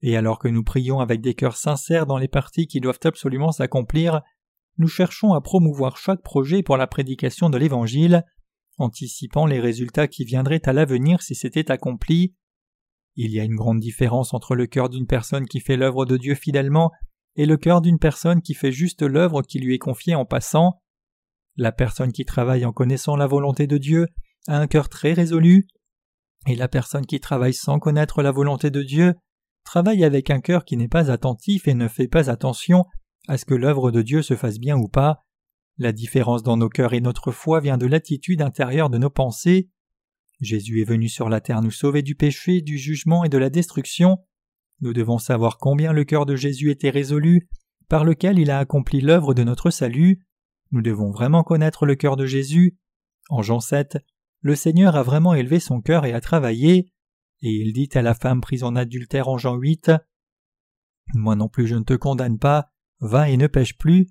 et 0.00 0.16
alors 0.16 0.38
que 0.38 0.48
nous 0.48 0.64
prions 0.64 1.00
avec 1.00 1.20
des 1.20 1.34
cœurs 1.34 1.58
sincères 1.58 2.06
dans 2.06 2.16
les 2.16 2.28
parties 2.28 2.66
qui 2.66 2.80
doivent 2.80 3.00
absolument 3.04 3.52
s'accomplir, 3.52 4.22
nous 4.78 4.88
cherchons 4.88 5.34
à 5.34 5.42
promouvoir 5.42 5.98
chaque 5.98 6.22
projet 6.22 6.62
pour 6.62 6.78
la 6.78 6.86
prédication 6.86 7.50
de 7.50 7.58
l'Évangile, 7.58 8.24
anticipant 8.78 9.44
les 9.44 9.60
résultats 9.60 10.08
qui 10.08 10.24
viendraient 10.24 10.66
à 10.66 10.72
l'avenir 10.72 11.20
si 11.20 11.34
c'était 11.34 11.70
accompli. 11.70 12.34
Il 13.16 13.32
y 13.32 13.40
a 13.40 13.44
une 13.44 13.56
grande 13.56 13.80
différence 13.80 14.32
entre 14.34 14.54
le 14.54 14.66
cœur 14.66 14.88
d'une 14.88 15.06
personne 15.06 15.46
qui 15.46 15.60
fait 15.60 15.76
l'œuvre 15.76 16.06
de 16.06 16.16
Dieu 16.16 16.34
fidèlement 16.34 16.90
et 17.36 17.46
le 17.46 17.56
cœur 17.56 17.80
d'une 17.80 17.98
personne 17.98 18.42
qui 18.42 18.54
fait 18.54 18.72
juste 18.72 19.02
l'œuvre 19.02 19.42
qui 19.42 19.58
lui 19.58 19.74
est 19.74 19.78
confiée 19.78 20.14
en 20.14 20.24
passant. 20.24 20.80
La 21.56 21.72
personne 21.72 22.12
qui 22.12 22.24
travaille 22.24 22.64
en 22.64 22.72
connaissant 22.72 23.16
la 23.16 23.26
volonté 23.26 23.66
de 23.66 23.78
Dieu 23.78 24.06
a 24.46 24.58
un 24.58 24.66
cœur 24.66 24.88
très 24.88 25.12
résolu, 25.12 25.66
et 26.46 26.56
la 26.56 26.68
personne 26.68 27.06
qui 27.06 27.20
travaille 27.20 27.54
sans 27.54 27.78
connaître 27.78 28.22
la 28.22 28.32
volonté 28.32 28.70
de 28.70 28.82
Dieu 28.82 29.14
travaille 29.64 30.04
avec 30.04 30.30
un 30.30 30.40
cœur 30.40 30.64
qui 30.64 30.76
n'est 30.76 30.88
pas 30.88 31.10
attentif 31.10 31.68
et 31.68 31.74
ne 31.74 31.88
fait 31.88 32.08
pas 32.08 32.30
attention 32.30 32.84
à 33.28 33.36
ce 33.36 33.44
que 33.44 33.54
l'œuvre 33.54 33.90
de 33.90 34.02
Dieu 34.02 34.22
se 34.22 34.34
fasse 34.34 34.58
bien 34.58 34.76
ou 34.76 34.88
pas. 34.88 35.24
La 35.76 35.92
différence 35.92 36.42
dans 36.42 36.56
nos 36.56 36.68
cœurs 36.68 36.94
et 36.94 37.00
notre 37.00 37.30
foi 37.30 37.60
vient 37.60 37.78
de 37.78 37.86
l'attitude 37.86 38.42
intérieure 38.42 38.90
de 38.90 38.98
nos 38.98 39.10
pensées. 39.10 39.68
Jésus 40.40 40.80
est 40.80 40.84
venu 40.84 41.08
sur 41.08 41.28
la 41.28 41.40
terre 41.40 41.62
nous 41.62 41.70
sauver 41.70 42.02
du 42.02 42.14
péché, 42.14 42.62
du 42.62 42.78
jugement 42.78 43.24
et 43.24 43.28
de 43.28 43.38
la 43.38 43.50
destruction. 43.50 44.18
Nous 44.80 44.92
devons 44.92 45.18
savoir 45.18 45.58
combien 45.58 45.92
le 45.92 46.04
cœur 46.04 46.24
de 46.24 46.36
Jésus 46.36 46.70
était 46.70 46.90
résolu, 46.90 47.48
par 47.88 48.04
lequel 48.04 48.38
il 48.38 48.50
a 48.50 48.58
accompli 48.58 49.00
l'œuvre 49.00 49.34
de 49.34 49.44
notre 49.44 49.70
salut. 49.70 50.24
Nous 50.70 50.80
devons 50.80 51.10
vraiment 51.10 51.42
connaître 51.42 51.84
le 51.84 51.96
cœur 51.96 52.16
de 52.16 52.24
Jésus. 52.24 52.78
En 53.28 53.42
Jean 53.42 53.60
7, 53.60 53.98
le 54.40 54.54
Seigneur 54.54 54.96
a 54.96 55.02
vraiment 55.02 55.34
élevé 55.34 55.60
son 55.60 55.82
cœur 55.82 56.06
et 56.06 56.12
a 56.12 56.20
travaillé, 56.20 56.92
et 57.42 57.50
il 57.50 57.72
dit 57.72 57.90
à 57.94 58.02
la 58.02 58.14
femme 58.14 58.40
prise 58.40 58.64
en 58.64 58.76
adultère 58.76 59.28
en 59.28 59.36
Jean 59.36 59.56
8 59.56 59.92
Moi 61.14 61.36
non 61.36 61.48
plus 61.48 61.66
je 61.66 61.74
ne 61.74 61.84
te 61.84 61.94
condamne 61.94 62.38
pas, 62.38 62.70
va 63.00 63.28
et 63.28 63.36
ne 63.36 63.46
pêche 63.46 63.76
plus. 63.76 64.08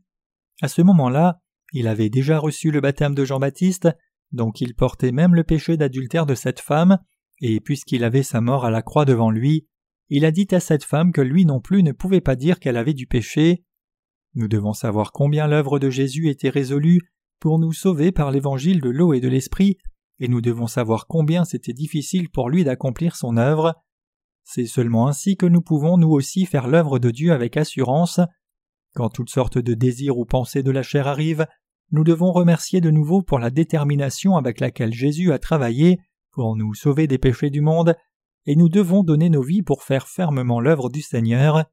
À 0.61 0.67
ce 0.67 0.81
moment-là, 0.81 1.41
il 1.71 1.87
avait 1.87 2.09
déjà 2.09 2.37
reçu 2.37 2.71
le 2.71 2.81
baptême 2.81 3.15
de 3.15 3.25
Jean-Baptiste, 3.25 3.89
donc 4.31 4.61
il 4.61 4.75
portait 4.75 5.11
même 5.11 5.35
le 5.35 5.43
péché 5.43 5.77
d'adultère 5.77 6.25
de 6.25 6.35
cette 6.35 6.59
femme, 6.59 6.99
et 7.41 7.59
puisqu'il 7.59 8.03
avait 8.03 8.23
sa 8.23 8.41
mort 8.41 8.65
à 8.65 8.71
la 8.71 8.81
croix 8.81 9.05
devant 9.05 9.31
lui, 9.31 9.67
il 10.09 10.25
a 10.25 10.31
dit 10.31 10.47
à 10.51 10.59
cette 10.59 10.83
femme 10.83 11.11
que 11.11 11.21
lui 11.21 11.45
non 11.45 11.59
plus 11.59 11.83
ne 11.83 11.91
pouvait 11.91 12.21
pas 12.21 12.35
dire 12.35 12.59
qu'elle 12.59 12.77
avait 12.77 12.93
du 12.93 13.07
péché. 13.07 13.63
Nous 14.33 14.47
devons 14.47 14.73
savoir 14.73 15.11
combien 15.11 15.47
l'œuvre 15.47 15.79
de 15.79 15.89
Jésus 15.89 16.29
était 16.29 16.49
résolue 16.49 17.01
pour 17.39 17.59
nous 17.59 17.73
sauver 17.73 18.11
par 18.11 18.31
l'évangile 18.31 18.81
de 18.81 18.89
l'eau 18.89 19.13
et 19.13 19.19
de 19.19 19.27
l'esprit, 19.27 19.77
et 20.19 20.27
nous 20.27 20.41
devons 20.41 20.67
savoir 20.67 21.07
combien 21.07 21.45
c'était 21.45 21.73
difficile 21.73 22.29
pour 22.29 22.49
lui 22.49 22.63
d'accomplir 22.63 23.15
son 23.15 23.37
œuvre. 23.37 23.75
C'est 24.43 24.65
seulement 24.65 25.07
ainsi 25.07 25.37
que 25.37 25.45
nous 25.45 25.61
pouvons 25.61 25.97
nous 25.97 26.09
aussi 26.09 26.45
faire 26.45 26.67
l'œuvre 26.67 26.99
de 26.99 27.11
Dieu 27.11 27.31
avec 27.31 27.55
assurance. 27.55 28.19
Quand 28.95 29.09
toutes 29.09 29.29
sortes 29.29 29.59
de 29.59 29.73
désirs 29.75 30.17
ou 30.17 30.25
pensées 30.25 30.63
de 30.63 30.71
la 30.71 30.83
chair 30.83 31.07
arrivent, 31.07 31.45
nous 31.91 32.03
devons 32.03 32.31
remercier 32.31 32.81
de 32.81 32.91
nouveau 32.91 33.21
pour 33.21 33.39
la 33.39 33.49
détermination 33.49 34.37
avec 34.37 34.59
laquelle 34.59 34.93
Jésus 34.93 35.31
a 35.31 35.39
travaillé 35.39 35.99
pour 36.31 36.55
nous 36.55 36.73
sauver 36.73 37.07
des 37.07 37.17
péchés 37.17 37.49
du 37.49 37.61
monde, 37.61 37.95
et 38.45 38.55
nous 38.55 38.69
devons 38.69 39.03
donner 39.03 39.29
nos 39.29 39.41
vies 39.41 39.63
pour 39.63 39.83
faire 39.83 40.07
fermement 40.07 40.59
l'œuvre 40.59 40.89
du 40.89 41.01
Seigneur. 41.01 41.65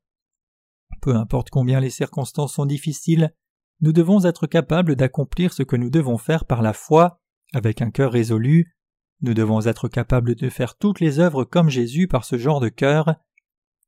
Peu 1.01 1.15
importe 1.15 1.51
combien 1.51 1.81
les 1.81 1.91
circonstances 1.91 2.55
sont 2.55 2.67
difficiles, 2.67 3.33
nous 3.81 3.93
devons 3.93 4.25
être 4.25 4.47
capables 4.47 4.97
d'accomplir 4.97 5.53
ce 5.53 5.63
que 5.63 5.77
nous 5.77 5.91
devons 5.91 6.17
faire 6.17 6.47
par 6.47 6.63
la 6.63 6.73
foi, 6.73 7.21
avec 7.53 7.83
un 7.83 7.91
cœur 7.91 8.13
résolu. 8.13 8.75
Nous 9.21 9.35
devons 9.35 9.67
être 9.67 9.89
capables 9.89 10.35
de 10.35 10.49
faire 10.49 10.77
toutes 10.77 11.01
les 11.01 11.21
œuvres 11.21 11.45
comme 11.45 11.69
Jésus 11.69 12.09
par 12.09 12.25
ce 12.25 12.39
genre 12.39 12.61
de 12.61 12.69
cœur. 12.69 13.17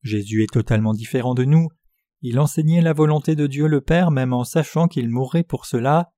Jésus 0.02 0.42
est 0.42 0.52
totalement 0.52 0.92
différent 0.92 1.34
de 1.34 1.44
nous. 1.44 1.68
Il 2.20 2.38
enseignait 2.38 2.82
la 2.82 2.92
volonté 2.92 3.34
de 3.34 3.46
Dieu 3.46 3.66
le 3.66 3.80
Père 3.80 4.10
même 4.10 4.32
en 4.32 4.44
sachant 4.44 4.88
qu'il 4.88 5.08
mourrait 5.08 5.42
pour 5.42 5.66
cela. 5.66 6.12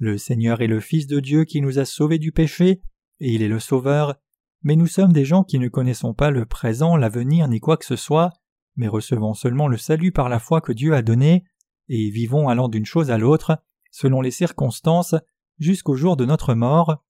Le 0.00 0.16
Seigneur 0.16 0.62
est 0.62 0.66
le 0.66 0.80
Fils 0.80 1.06
de 1.06 1.20
Dieu 1.20 1.44
qui 1.44 1.60
nous 1.60 1.78
a 1.78 1.84
sauvés 1.84 2.18
du 2.18 2.32
péché, 2.32 2.80
et 3.20 3.34
il 3.34 3.42
est 3.42 3.48
le 3.48 3.60
Sauveur, 3.60 4.16
mais 4.62 4.74
nous 4.74 4.86
sommes 4.86 5.12
des 5.12 5.26
gens 5.26 5.44
qui 5.44 5.58
ne 5.58 5.68
connaissons 5.68 6.14
pas 6.14 6.30
le 6.30 6.46
présent, 6.46 6.96
l'avenir 6.96 7.48
ni 7.48 7.60
quoi 7.60 7.76
que 7.76 7.84
ce 7.84 7.96
soit, 7.96 8.32
mais 8.76 8.88
recevons 8.88 9.34
seulement 9.34 9.68
le 9.68 9.76
salut 9.76 10.10
par 10.10 10.30
la 10.30 10.38
foi 10.38 10.62
que 10.62 10.72
Dieu 10.72 10.94
a 10.94 11.02
donné, 11.02 11.44
et 11.88 12.08
vivons 12.08 12.48
allant 12.48 12.68
d'une 12.68 12.86
chose 12.86 13.10
à 13.10 13.18
l'autre, 13.18 13.62
selon 13.90 14.22
les 14.22 14.30
circonstances, 14.30 15.14
jusqu'au 15.58 15.96
jour 15.96 16.16
de 16.16 16.24
notre 16.24 16.54
mort. 16.54 17.04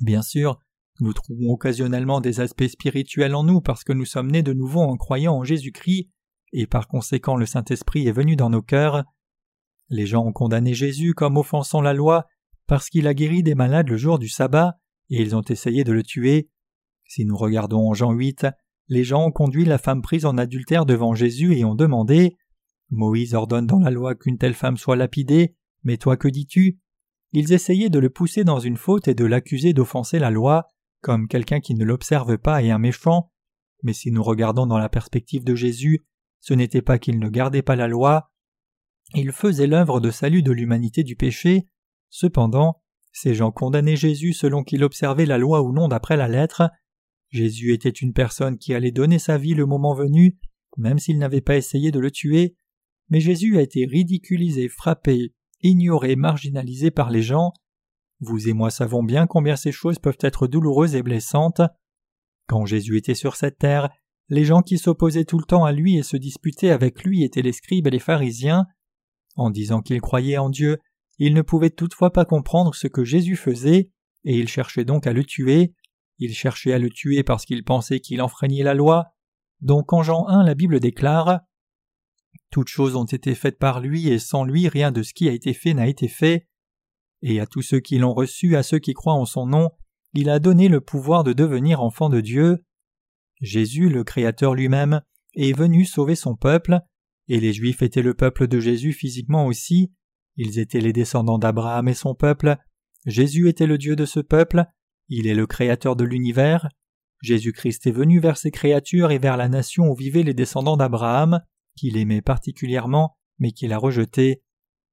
Bien 0.00 0.22
sûr, 0.22 0.58
nous 1.00 1.12
trouvons 1.12 1.50
occasionnellement 1.50 2.22
des 2.22 2.40
aspects 2.40 2.66
spirituels 2.66 3.34
en 3.34 3.44
nous 3.44 3.60
parce 3.60 3.84
que 3.84 3.92
nous 3.92 4.06
sommes 4.06 4.30
nés 4.30 4.42
de 4.42 4.54
nouveau 4.54 4.80
en 4.80 4.96
croyant 4.96 5.34
en 5.34 5.44
Jésus-Christ, 5.44 6.08
et 6.54 6.66
par 6.66 6.88
conséquent 6.88 7.36
le 7.36 7.44
Saint-Esprit 7.44 8.08
est 8.08 8.12
venu 8.12 8.36
dans 8.36 8.48
nos 8.48 8.62
cœurs. 8.62 9.04
Les 9.88 10.06
gens 10.06 10.24
ont 10.24 10.32
condamné 10.32 10.74
Jésus 10.74 11.14
comme 11.14 11.36
offensant 11.36 11.80
la 11.80 11.94
loi 11.94 12.26
parce 12.66 12.88
qu'il 12.90 13.06
a 13.06 13.14
guéri 13.14 13.42
des 13.42 13.54
malades 13.54 13.88
le 13.88 13.96
jour 13.96 14.18
du 14.18 14.28
sabbat, 14.28 14.78
et 15.10 15.22
ils 15.22 15.36
ont 15.36 15.42
essayé 15.42 15.84
de 15.84 15.92
le 15.92 16.02
tuer. 16.02 16.50
Si 17.04 17.24
nous 17.24 17.36
regardons 17.36 17.88
en 17.88 17.94
Jean 17.94 18.12
8, 18.12 18.46
les 18.88 19.04
gens 19.04 19.26
ont 19.26 19.32
conduit 19.32 19.64
la 19.64 19.78
femme 19.78 20.02
prise 20.02 20.26
en 20.26 20.36
adultère 20.36 20.86
devant 20.86 21.14
Jésus 21.14 21.56
et 21.56 21.64
ont 21.64 21.76
demandé 21.76 22.36
Moïse 22.90 23.34
ordonne 23.34 23.66
dans 23.66 23.80
la 23.80 23.90
loi 23.90 24.14
qu'une 24.14 24.38
telle 24.38 24.54
femme 24.54 24.76
soit 24.76 24.96
lapidée, 24.96 25.56
mais 25.82 25.96
toi 25.96 26.16
que 26.16 26.28
dis-tu? 26.28 26.78
Ils 27.32 27.52
essayaient 27.52 27.90
de 27.90 27.98
le 27.98 28.10
pousser 28.10 28.44
dans 28.44 28.60
une 28.60 28.76
faute 28.76 29.08
et 29.08 29.14
de 29.14 29.24
l'accuser 29.24 29.72
d'offenser 29.72 30.18
la 30.18 30.30
loi, 30.30 30.68
comme 31.00 31.28
quelqu'un 31.28 31.60
qui 31.60 31.74
ne 31.74 31.84
l'observe 31.84 32.38
pas 32.38 32.62
et 32.62 32.70
un 32.70 32.78
méchant. 32.78 33.30
Mais 33.82 33.92
si 33.92 34.10
nous 34.10 34.22
regardons 34.22 34.66
dans 34.66 34.78
la 34.78 34.88
perspective 34.88 35.44
de 35.44 35.54
Jésus, 35.54 36.06
ce 36.40 36.54
n'était 36.54 36.82
pas 36.82 36.98
qu'il 36.98 37.18
ne 37.18 37.28
gardait 37.28 37.62
pas 37.62 37.76
la 37.76 37.88
loi, 37.88 38.30
il 39.14 39.32
faisait 39.32 39.66
l'œuvre 39.66 40.00
de 40.00 40.10
salut 40.10 40.42
de 40.42 40.52
l'humanité 40.52 41.02
du 41.02 41.16
péché. 41.16 41.68
Cependant, 42.10 42.82
ces 43.12 43.34
gens 43.34 43.50
condamnaient 43.50 43.96
Jésus 43.96 44.32
selon 44.32 44.62
qu'il 44.62 44.84
observait 44.84 45.26
la 45.26 45.38
loi 45.38 45.62
ou 45.62 45.72
non 45.72 45.88
d'après 45.88 46.16
la 46.16 46.28
lettre. 46.28 46.70
Jésus 47.30 47.72
était 47.72 47.88
une 47.88 48.12
personne 48.12 48.58
qui 48.58 48.74
allait 48.74 48.90
donner 48.90 49.18
sa 49.18 49.38
vie 49.38 49.54
le 49.54 49.66
moment 49.66 49.94
venu, 49.94 50.36
même 50.76 50.98
s'il 50.98 51.18
n'avait 51.18 51.40
pas 51.40 51.56
essayé 51.56 51.90
de 51.90 51.98
le 51.98 52.10
tuer, 52.10 52.56
mais 53.08 53.20
Jésus 53.20 53.56
a 53.56 53.62
été 53.62 53.86
ridiculisé, 53.86 54.68
frappé, 54.68 55.32
ignoré, 55.62 56.16
marginalisé 56.16 56.90
par 56.90 57.10
les 57.10 57.22
gens. 57.22 57.52
Vous 58.20 58.48
et 58.48 58.52
moi 58.52 58.70
savons 58.70 59.02
bien 59.02 59.26
combien 59.26 59.56
ces 59.56 59.72
choses 59.72 59.98
peuvent 59.98 60.18
être 60.20 60.46
douloureuses 60.46 60.94
et 60.94 61.02
blessantes. 61.02 61.60
Quand 62.46 62.66
Jésus 62.66 62.96
était 62.96 63.14
sur 63.14 63.36
cette 63.36 63.58
terre, 63.58 63.88
les 64.28 64.44
gens 64.44 64.62
qui 64.62 64.78
s'opposaient 64.78 65.24
tout 65.24 65.38
le 65.38 65.44
temps 65.44 65.64
à 65.64 65.72
lui 65.72 65.96
et 65.96 66.02
se 66.02 66.16
disputaient 66.16 66.70
avec 66.70 67.04
lui 67.04 67.22
étaient 67.22 67.42
les 67.42 67.52
scribes 67.52 67.86
et 67.86 67.90
les 67.90 67.98
pharisiens. 67.98 68.66
En 69.36 69.50
disant 69.50 69.82
qu'ils 69.82 70.00
croyaient 70.00 70.38
en 70.38 70.50
Dieu, 70.50 70.78
ils 71.18 71.34
ne 71.34 71.42
pouvaient 71.42 71.70
toutefois 71.70 72.12
pas 72.12 72.24
comprendre 72.24 72.74
ce 72.74 72.88
que 72.88 73.04
Jésus 73.04 73.36
faisait, 73.36 73.90
et 74.24 74.38
ils 74.38 74.48
cherchaient 74.48 74.84
donc 74.84 75.06
à 75.06 75.12
le 75.12 75.24
tuer. 75.24 75.74
Ils 76.18 76.34
cherchaient 76.34 76.72
à 76.72 76.78
le 76.78 76.90
tuer 76.90 77.22
parce 77.22 77.44
qu'ils 77.44 77.64
pensaient 77.64 78.00
qu'il 78.00 78.22
enfreignait 78.22 78.64
la 78.64 78.74
loi. 78.74 79.12
Donc 79.60 79.92
en 79.92 80.02
Jean 80.02 80.26
1, 80.26 80.44
la 80.44 80.54
Bible 80.54 80.80
déclare 80.80 81.40
Toutes 82.50 82.68
choses 82.68 82.96
ont 82.96 83.04
été 83.04 83.34
faites 83.34 83.58
par 83.58 83.80
lui, 83.80 84.08
et 84.08 84.18
sans 84.18 84.44
lui 84.44 84.68
rien 84.68 84.92
de 84.92 85.02
ce 85.02 85.14
qui 85.14 85.28
a 85.28 85.32
été 85.32 85.54
fait 85.54 85.74
n'a 85.74 85.86
été 85.86 86.08
fait. 86.08 86.48
Et 87.22 87.40
à 87.40 87.46
tous 87.46 87.62
ceux 87.62 87.80
qui 87.80 87.98
l'ont 87.98 88.14
reçu, 88.14 88.56
à 88.56 88.62
ceux 88.62 88.78
qui 88.78 88.94
croient 88.94 89.14
en 89.14 89.24
son 89.24 89.46
nom, 89.46 89.70
il 90.14 90.30
a 90.30 90.38
donné 90.38 90.68
le 90.68 90.80
pouvoir 90.80 91.24
de 91.24 91.32
devenir 91.32 91.82
enfants 91.82 92.08
de 92.08 92.20
Dieu. 92.20 92.64
Jésus, 93.40 93.88
le 93.88 94.04
Créateur 94.04 94.54
lui-même, 94.54 95.02
est 95.34 95.52
venu 95.52 95.84
sauver 95.84 96.14
son 96.14 96.36
peuple, 96.36 96.80
et 97.28 97.40
les 97.40 97.52
Juifs 97.52 97.82
étaient 97.82 98.02
le 98.02 98.14
peuple 98.14 98.46
de 98.46 98.60
Jésus 98.60 98.92
physiquement 98.92 99.46
aussi, 99.46 99.92
ils 100.36 100.58
étaient 100.58 100.80
les 100.80 100.92
descendants 100.92 101.38
d'Abraham 101.38 101.88
et 101.88 101.94
son 101.94 102.14
peuple, 102.14 102.56
Jésus 103.06 103.48
était 103.48 103.66
le 103.66 103.78
Dieu 103.78 103.96
de 103.96 104.04
ce 104.04 104.20
peuple, 104.20 104.64
il 105.08 105.26
est 105.26 105.34
le 105.34 105.46
Créateur 105.46 105.96
de 105.96 106.04
l'univers, 106.04 106.68
Jésus-Christ 107.22 107.86
est 107.86 107.92
venu 107.92 108.20
vers 108.20 108.36
ses 108.36 108.50
créatures 108.50 109.10
et 109.10 109.18
vers 109.18 109.36
la 109.36 109.48
nation 109.48 109.88
où 109.88 109.94
vivaient 109.94 110.22
les 110.22 110.34
descendants 110.34 110.76
d'Abraham, 110.76 111.40
qu'il 111.76 111.96
aimait 111.96 112.22
particulièrement, 112.22 113.16
mais 113.38 113.52
qu'il 113.52 113.72
a 113.72 113.78
rejeté. 113.78 114.42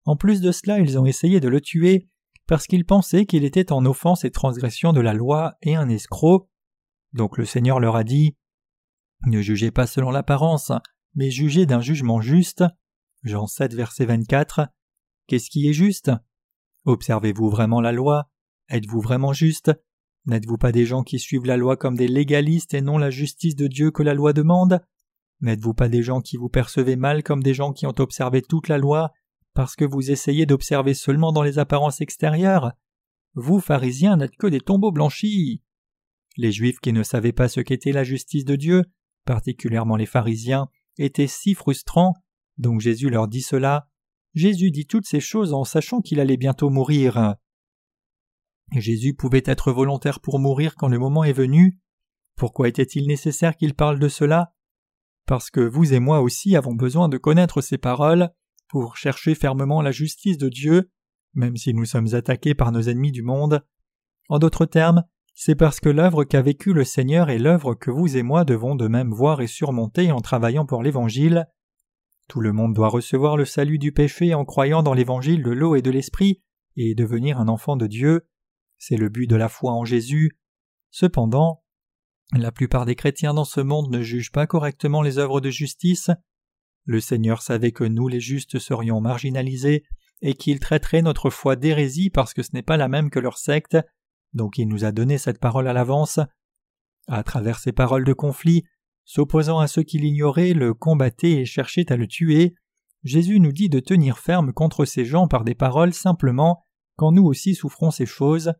En 0.05 0.15
plus 0.15 0.41
de 0.41 0.51
cela, 0.51 0.79
ils 0.79 0.97
ont 0.97 1.05
essayé 1.05 1.39
de 1.39 1.47
le 1.47 1.61
tuer, 1.61 2.09
parce 2.47 2.67
qu'ils 2.67 2.85
pensaient 2.85 3.25
qu'il 3.25 3.45
était 3.45 3.71
en 3.71 3.85
offense 3.85 4.25
et 4.25 4.31
transgression 4.31 4.93
de 4.93 5.01
la 5.01 5.13
loi 5.13 5.55
et 5.61 5.75
un 5.75 5.89
escroc. 5.89 6.49
Donc 7.13 7.37
le 7.37 7.45
Seigneur 7.45 7.79
leur 7.79 7.95
a 7.95 8.03
dit 8.03 8.35
Ne 9.25 9.41
jugez 9.41 9.71
pas 9.71 9.87
selon 9.87 10.11
l'apparence, 10.11 10.71
mais 11.15 11.31
jugez 11.31 11.65
d'un 11.65 11.81
jugement 11.81 12.21
juste. 12.21 12.63
Jean 13.23 13.47
7, 13.47 13.73
verset 13.73 14.05
24. 14.05 14.67
Qu'est-ce 15.27 15.49
qui 15.49 15.67
est 15.67 15.73
juste? 15.73 16.11
Observez-vous 16.85 17.49
vraiment 17.49 17.81
la 17.81 17.91
loi? 17.91 18.29
Êtes-vous 18.69 19.01
vraiment 19.01 19.33
juste? 19.33 19.71
N'êtes-vous 20.25 20.57
pas 20.57 20.71
des 20.71 20.85
gens 20.85 21.03
qui 21.03 21.19
suivent 21.19 21.45
la 21.45 21.57
loi 21.57 21.77
comme 21.77 21.95
des 21.95 22.07
légalistes 22.07 22.73
et 22.73 22.81
non 22.81 22.97
la 22.97 23.09
justice 23.09 23.55
de 23.55 23.67
Dieu 23.67 23.91
que 23.91 24.03
la 24.03 24.13
loi 24.13 24.33
demande? 24.33 24.81
N'êtes-vous 25.41 25.73
pas 25.73 25.89
des 25.89 26.03
gens 26.03 26.21
qui 26.21 26.37
vous 26.37 26.49
percevez 26.49 26.95
mal 26.95 27.23
comme 27.23 27.43
des 27.43 27.53
gens 27.53 27.73
qui 27.73 27.85
ont 27.85 27.95
observé 27.99 28.41
toute 28.41 28.69
la 28.69 28.77
loi 28.77 29.11
parce 29.53 29.75
que 29.75 29.85
vous 29.85 30.11
essayez 30.11 30.45
d'observer 30.45 30.93
seulement 30.93 31.31
dans 31.31 31.43
les 31.43 31.59
apparences 31.59 32.01
extérieures? 32.01 32.71
Vous, 33.35 33.59
pharisiens, 33.59 34.17
n'êtes 34.17 34.37
que 34.37 34.47
des 34.47 34.61
tombeaux 34.61 34.91
blanchis. 34.91 35.61
Les 36.37 36.51
Juifs 36.51 36.79
qui 36.79 36.93
ne 36.93 37.03
savaient 37.03 37.33
pas 37.33 37.49
ce 37.49 37.59
qu'était 37.59 37.91
la 37.91 38.03
justice 38.03 38.45
de 38.45 38.55
Dieu, 38.55 38.83
particulièrement 39.25 39.95
les 39.95 40.05
pharisiens, 40.05 40.69
étaient 40.97 41.27
si 41.27 41.53
frustrants, 41.53 42.13
donc 42.57 42.81
Jésus 42.81 43.09
leur 43.09 43.27
dit 43.27 43.41
cela. 43.41 43.89
Jésus 44.33 44.71
dit 44.71 44.87
toutes 44.87 45.05
ces 45.05 45.19
choses 45.19 45.53
en 45.53 45.63
sachant 45.63 46.01
qu'il 46.01 46.19
allait 46.19 46.37
bientôt 46.37 46.69
mourir. 46.69 47.35
Jésus 48.71 49.13
pouvait 49.13 49.43
être 49.45 49.71
volontaire 49.71 50.19
pour 50.19 50.39
mourir 50.39 50.75
quand 50.75 50.87
le 50.87 50.99
moment 50.99 51.23
est 51.23 51.33
venu. 51.33 51.79
Pourquoi 52.35 52.67
était-il 52.67 53.07
nécessaire 53.07 53.55
qu'il 53.55 53.75
parle 53.75 53.99
de 53.99 54.07
cela? 54.07 54.55
Parce 55.25 55.51
que 55.51 55.61
vous 55.61 55.93
et 55.93 55.99
moi 55.99 56.21
aussi 56.21 56.55
avons 56.55 56.73
besoin 56.73 57.09
de 57.09 57.17
connaître 57.17 57.61
ces 57.61 57.77
paroles 57.77 58.29
pour 58.69 58.97
chercher 58.97 59.35
fermement 59.35 59.81
la 59.81 59.91
justice 59.91 60.37
de 60.37 60.49
Dieu, 60.49 60.91
même 61.33 61.57
si 61.57 61.73
nous 61.73 61.85
sommes 61.85 62.13
attaqués 62.13 62.55
par 62.55 62.71
nos 62.71 62.81
ennemis 62.81 63.11
du 63.11 63.21
monde. 63.21 63.63
En 64.29 64.39
d'autres 64.39 64.65
termes, 64.65 65.03
c'est 65.33 65.55
parce 65.55 65.79
que 65.79 65.89
l'œuvre 65.89 66.23
qu'a 66.23 66.41
vécue 66.41 66.73
le 66.73 66.83
Seigneur 66.83 67.29
est 67.29 67.39
l'œuvre 67.39 67.73
que 67.73 67.91
vous 67.91 68.17
et 68.17 68.23
moi 68.23 68.45
devons 68.45 68.75
de 68.75 68.87
même 68.87 69.11
voir 69.11 69.41
et 69.41 69.47
surmonter 69.47 70.11
en 70.11 70.21
travaillant 70.21 70.65
pour 70.65 70.83
l'Évangile. 70.83 71.47
Tout 72.29 72.39
le 72.39 72.53
monde 72.53 72.73
doit 72.73 72.89
recevoir 72.89 73.35
le 73.35 73.45
salut 73.45 73.79
du 73.79 73.91
péché 73.91 74.33
en 74.33 74.45
croyant 74.45 74.83
dans 74.83 74.93
l'Évangile 74.93 75.43
de 75.43 75.51
l'eau 75.51 75.75
et 75.75 75.81
de 75.81 75.91
l'Esprit 75.91 76.41
et 76.75 76.95
devenir 76.95 77.39
un 77.39 77.47
enfant 77.47 77.75
de 77.75 77.87
Dieu. 77.87 78.27
C'est 78.77 78.97
le 78.97 79.09
but 79.09 79.27
de 79.27 79.35
la 79.35 79.49
foi 79.49 79.73
en 79.73 79.85
Jésus. 79.85 80.37
Cependant, 80.91 81.63
la 82.33 82.51
plupart 82.51 82.85
des 82.85 82.95
chrétiens 82.95 83.33
dans 83.33 83.45
ce 83.45 83.61
monde 83.61 83.91
ne 83.91 84.01
jugent 84.01 84.31
pas 84.31 84.47
correctement 84.47 85.01
les 85.01 85.17
œuvres 85.17 85.41
de 85.41 85.49
justice. 85.49 86.11
Le 86.85 86.99
Seigneur 86.99 87.41
savait 87.41 87.71
que 87.71 87.83
nous 87.83 88.07
les 88.07 88.19
justes 88.19 88.59
serions 88.59 89.01
marginalisés 89.01 89.83
et 90.21 90.35
qu'il 90.35 90.59
traiterait 90.59 91.01
notre 91.01 91.29
foi 91.29 91.55
d'hérésie 91.55 92.09
parce 92.09 92.33
que 92.33 92.43
ce 92.43 92.51
n'est 92.53 92.63
pas 92.63 92.77
la 92.77 92.87
même 92.87 93.09
que 93.09 93.19
leur 93.19 93.37
secte, 93.37 93.77
donc 94.33 94.57
il 94.57 94.67
nous 94.67 94.85
a 94.85 94.91
donné 94.91 95.17
cette 95.17 95.39
parole 95.39 95.67
à 95.67 95.73
l'avance. 95.73 96.19
À 97.07 97.23
travers 97.23 97.59
ces 97.59 97.71
paroles 97.71 98.05
de 98.05 98.13
conflit, 98.13 98.63
s'opposant 99.05 99.59
à 99.59 99.67
ceux 99.67 99.83
qui 99.83 99.97
l'ignoraient, 99.97 100.53
le 100.53 100.73
combattaient 100.73 101.41
et 101.41 101.45
cherchaient 101.45 101.91
à 101.91 101.97
le 101.97 102.07
tuer, 102.07 102.55
Jésus 103.03 103.39
nous 103.39 103.51
dit 103.51 103.69
de 103.69 103.79
tenir 103.79 104.17
ferme 104.17 104.53
contre 104.53 104.85
ces 104.85 105.03
gens 105.03 105.27
par 105.27 105.43
des 105.43 105.55
paroles 105.55 105.93
simplement 105.93 106.63
quand 106.95 107.11
nous 107.11 107.25
aussi 107.25 107.55
souffrons 107.55 107.91
ces 107.91 108.05
choses. 108.05 108.53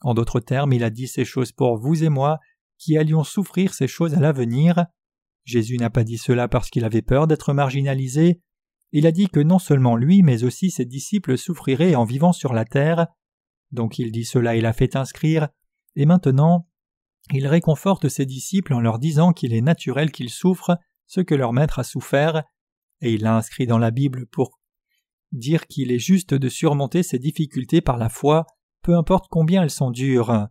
En 0.00 0.14
d'autres 0.14 0.40
termes, 0.40 0.72
il 0.72 0.84
a 0.84 0.90
dit 0.90 1.08
ces 1.08 1.24
choses 1.24 1.52
pour 1.52 1.76
vous 1.76 2.02
et 2.02 2.08
moi, 2.08 2.38
qui 2.78 2.96
allions 2.96 3.24
souffrir 3.24 3.74
ces 3.74 3.86
choses 3.86 4.14
à 4.14 4.20
l'avenir. 4.20 4.86
Jésus 5.44 5.76
n'a 5.76 5.90
pas 5.90 6.04
dit 6.04 6.18
cela 6.18 6.48
parce 6.48 6.70
qu'il 6.70 6.84
avait 6.84 7.02
peur 7.02 7.26
d'être 7.26 7.52
marginalisé, 7.52 8.40
il 8.92 9.06
a 9.06 9.12
dit 9.12 9.28
que 9.28 9.40
non 9.40 9.58
seulement 9.58 9.96
lui, 9.96 10.22
mais 10.22 10.44
aussi 10.44 10.70
ses 10.70 10.84
disciples 10.84 11.38
souffriraient 11.38 11.94
en 11.94 12.04
vivant 12.04 12.32
sur 12.32 12.52
la 12.52 12.66
terre. 12.66 13.06
Donc 13.72 13.98
il 13.98 14.12
dit 14.12 14.24
cela 14.24 14.54
et 14.54 14.60
l'a 14.60 14.72
fait 14.72 14.96
inscrire, 14.96 15.48
et 15.96 16.06
maintenant 16.06 16.68
il 17.30 17.46
réconforte 17.46 18.08
ses 18.08 18.26
disciples 18.26 18.74
en 18.74 18.80
leur 18.80 18.98
disant 18.98 19.32
qu'il 19.32 19.54
est 19.54 19.60
naturel 19.60 20.10
qu'ils 20.12 20.30
souffrent 20.30 20.76
ce 21.06 21.20
que 21.20 21.34
leur 21.34 21.52
maître 21.52 21.78
a 21.78 21.84
souffert, 21.84 22.44
et 23.00 23.12
il 23.12 23.22
l'a 23.22 23.36
inscrit 23.36 23.66
dans 23.66 23.78
la 23.78 23.90
Bible 23.90 24.26
pour 24.26 24.60
dire 25.32 25.66
qu'il 25.66 25.90
est 25.90 25.98
juste 25.98 26.34
de 26.34 26.48
surmonter 26.48 27.02
ces 27.02 27.18
difficultés 27.18 27.80
par 27.80 27.96
la 27.96 28.08
foi, 28.08 28.46
peu 28.82 28.96
importe 28.96 29.26
combien 29.30 29.62
elles 29.62 29.70
sont 29.70 29.90
dures. 29.90 30.48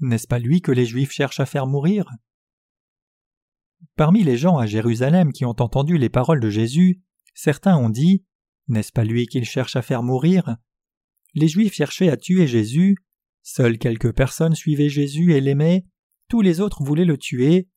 N'est-ce 0.00 0.26
pas 0.26 0.38
lui 0.38 0.60
que 0.60 0.72
les 0.72 0.84
Juifs 0.84 1.12
cherchent 1.12 1.40
à 1.40 1.46
faire 1.46 1.66
mourir? 1.66 2.10
Parmi 3.96 4.22
les 4.24 4.36
gens 4.36 4.58
à 4.58 4.66
Jérusalem 4.66 5.32
qui 5.32 5.44
ont 5.44 5.56
entendu 5.60 5.96
les 5.96 6.08
paroles 6.08 6.40
de 6.40 6.50
Jésus, 6.50 7.02
certains 7.34 7.76
ont 7.76 7.88
dit 7.88 8.24
N'est-ce 8.68 8.92
pas 8.92 9.04
lui 9.04 9.26
qu'ils 9.26 9.44
cherchent 9.44 9.76
à 9.76 9.82
faire 9.82 10.02
mourir? 10.02 10.56
Les 11.34 11.48
Juifs 11.48 11.74
cherchaient 11.74 12.10
à 12.10 12.16
tuer 12.16 12.46
Jésus, 12.46 12.96
seules 13.42 13.78
quelques 13.78 14.14
personnes 14.14 14.54
suivaient 14.54 14.88
Jésus 14.88 15.34
et 15.34 15.40
l'aimaient, 15.40 15.86
tous 16.28 16.40
les 16.40 16.60
autres 16.60 16.82
voulaient 16.82 17.04
le 17.04 17.18
tuer. 17.18 17.68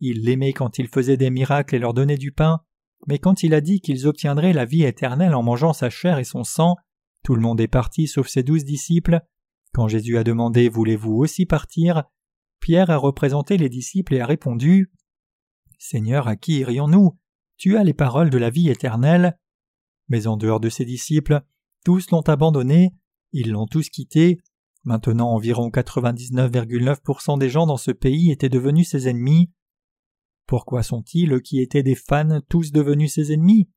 Ils 0.00 0.24
l'aimaient 0.24 0.52
quand 0.52 0.78
il 0.78 0.88
faisait 0.88 1.16
des 1.16 1.30
miracles 1.30 1.74
et 1.74 1.78
leur 1.78 1.94
donnait 1.94 2.16
du 2.16 2.32
pain, 2.32 2.60
mais 3.06 3.18
quand 3.18 3.42
il 3.42 3.54
a 3.54 3.60
dit 3.60 3.80
qu'ils 3.80 4.06
obtiendraient 4.06 4.52
la 4.52 4.64
vie 4.64 4.84
éternelle 4.84 5.34
en 5.34 5.42
mangeant 5.42 5.72
sa 5.72 5.90
chair 5.90 6.18
et 6.18 6.24
son 6.24 6.44
sang, 6.44 6.76
tout 7.22 7.34
le 7.34 7.40
monde 7.40 7.60
est 7.60 7.68
parti 7.68 8.06
sauf 8.06 8.28
ses 8.28 8.42
douze 8.42 8.64
disciples. 8.64 9.20
Quand 9.72 9.88
Jésus 9.88 10.18
a 10.18 10.24
demandé 10.24 10.68
Voulez-vous 10.68 11.12
aussi 11.12 11.46
partir? 11.46 12.04
Pierre 12.60 12.90
a 12.90 12.96
représenté 12.96 13.56
les 13.56 13.68
disciples 13.68 14.14
et 14.14 14.20
a 14.20 14.26
répondu 14.26 14.92
Seigneur, 15.78 16.28
à 16.28 16.36
qui 16.36 16.58
irions-nous? 16.58 17.18
Tu 17.56 17.76
as 17.76 17.84
les 17.84 17.94
paroles 17.94 18.30
de 18.30 18.38
la 18.38 18.50
vie 18.50 18.68
éternelle. 18.68 19.38
Mais 20.10 20.26
en 20.26 20.36
dehors 20.36 20.60
de 20.60 20.68
ses 20.68 20.84
disciples, 20.84 21.40
tous 21.82 22.10
l'ont 22.10 22.20
abandonné, 22.20 22.92
ils 23.32 23.50
l'ont 23.50 23.66
tous 23.66 23.88
quitté. 23.88 24.38
Maintenant, 24.84 25.30
environ 25.30 25.70
99,9% 25.70 27.38
des 27.38 27.48
gens 27.48 27.66
dans 27.66 27.78
ce 27.78 27.90
pays 27.90 28.30
étaient 28.30 28.50
devenus 28.50 28.90
ses 28.90 29.08
ennemis. 29.08 29.50
Pourquoi 30.46 30.82
sont-ils, 30.82 31.40
qui 31.40 31.60
étaient 31.60 31.82
des 31.82 31.94
fans, 31.94 32.40
tous 32.50 32.72
devenus 32.72 33.14
ses 33.14 33.32
ennemis? 33.32 33.70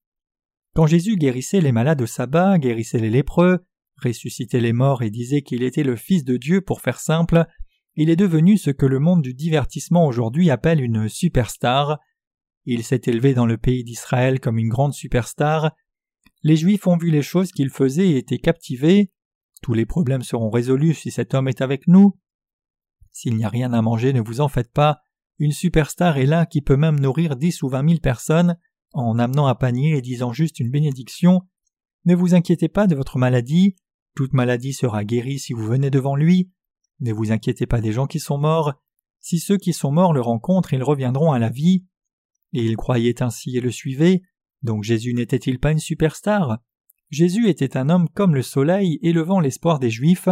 Quand 0.75 0.87
Jésus 0.87 1.15
guérissait 1.15 1.61
les 1.61 1.71
malades 1.71 2.01
au 2.01 2.07
sabbat, 2.07 2.57
guérissait 2.57 2.99
les 2.99 3.11
lépreux, 3.11 3.63
ressuscitait 4.01 4.59
les 4.59 4.73
morts 4.73 5.03
et 5.03 5.11
disait 5.11 5.43
qu'il 5.43 5.63
était 5.63 5.83
le 5.83 5.95
Fils 5.95 6.23
de 6.23 6.35
Dieu 6.35 6.61
pour 6.61 6.81
faire 6.81 6.99
simple, 6.99 7.45
il 7.95 8.09
est 8.09 8.15
devenu 8.15 8.57
ce 8.57 8.71
que 8.71 8.87
le 8.87 8.99
monde 8.99 9.21
du 9.21 9.35
divertissement 9.35 10.07
aujourd'hui 10.07 10.49
appelle 10.49 10.81
une 10.81 11.07
superstar. 11.07 11.99
Il 12.65 12.83
s'est 12.83 13.01
élevé 13.05 13.35
dans 13.35 13.45
le 13.45 13.57
pays 13.57 13.83
d'Israël 13.83 14.39
comme 14.39 14.57
une 14.57 14.69
grande 14.69 14.93
superstar. 14.93 15.75
Les 16.43 16.57
Juifs 16.57 16.87
ont 16.87 16.97
vu 16.97 17.09
les 17.09 17.21
choses 17.21 17.51
qu'il 17.51 17.69
faisait 17.69 18.09
et 18.09 18.17
étaient 18.17 18.37
captivés. 18.37 19.11
Tous 19.61 19.73
les 19.73 19.85
problèmes 19.85 20.23
seront 20.23 20.49
résolus 20.49 20.93
si 20.93 21.09
cet 21.09 21.33
homme 21.33 21.47
est 21.47 21.61
avec 21.61 21.87
nous. 21.87 22.19
S'il 23.13 23.37
n'y 23.37 23.45
a 23.45 23.49
rien 23.49 23.71
à 23.71 23.81
manger, 23.81 24.11
ne 24.11 24.21
vous 24.21 24.41
en 24.41 24.49
faites 24.49 24.71
pas. 24.73 24.99
Une 25.39 25.53
superstar 25.53 26.17
est 26.17 26.25
là 26.25 26.45
qui 26.45 26.61
peut 26.61 26.75
même 26.75 26.99
nourrir 26.99 27.37
dix 27.37 27.63
ou 27.63 27.69
vingt 27.69 27.83
mille 27.83 28.01
personnes 28.01 28.57
en 28.91 29.17
amenant 29.19 29.47
un 29.47 29.55
panier 29.55 29.97
et 29.97 30.01
disant 30.01 30.33
juste 30.33 30.59
une 30.59 30.69
bénédiction. 30.69 31.41
Ne 32.05 32.15
vous 32.15 32.35
inquiétez 32.35 32.67
pas 32.67 32.87
de 32.87 32.95
votre 32.95 33.17
maladie. 33.17 33.75
Toute 34.15 34.33
maladie 34.33 34.73
sera 34.73 35.05
guérie 35.05 35.39
si 35.39 35.53
vous 35.53 35.65
venez 35.65 35.89
devant 35.89 36.15
lui. 36.15 36.51
Ne 36.99 37.13
vous 37.13 37.31
inquiétez 37.31 37.65
pas 37.65 37.81
des 37.81 37.93
gens 37.93 38.05
qui 38.05 38.19
sont 38.19 38.37
morts. 38.37 38.73
Si 39.19 39.39
ceux 39.39 39.57
qui 39.57 39.71
sont 39.71 39.91
morts 39.91 40.13
le 40.13 40.21
rencontrent, 40.21 40.73
ils 40.73 40.83
reviendront 40.83 41.31
à 41.31 41.39
la 41.39 41.49
vie. 41.49 41.85
Et 42.51 42.63
ils 42.65 42.75
croyaient 42.75 43.23
ainsi 43.23 43.57
et 43.57 43.61
le 43.61 43.71
suivaient. 43.71 44.21
Donc 44.63 44.83
Jésus 44.83 45.13
n'était-il 45.13 45.59
pas 45.59 45.71
une 45.71 45.79
superstar? 45.79 46.59
Jésus 47.09 47.47
était 47.47 47.77
un 47.77 47.89
homme 47.89 48.09
comme 48.09 48.33
le 48.33 48.41
soleil, 48.41 48.97
élevant 49.03 49.39
l'espoir 49.39 49.79
des 49.79 49.91
Juifs. 49.91 50.29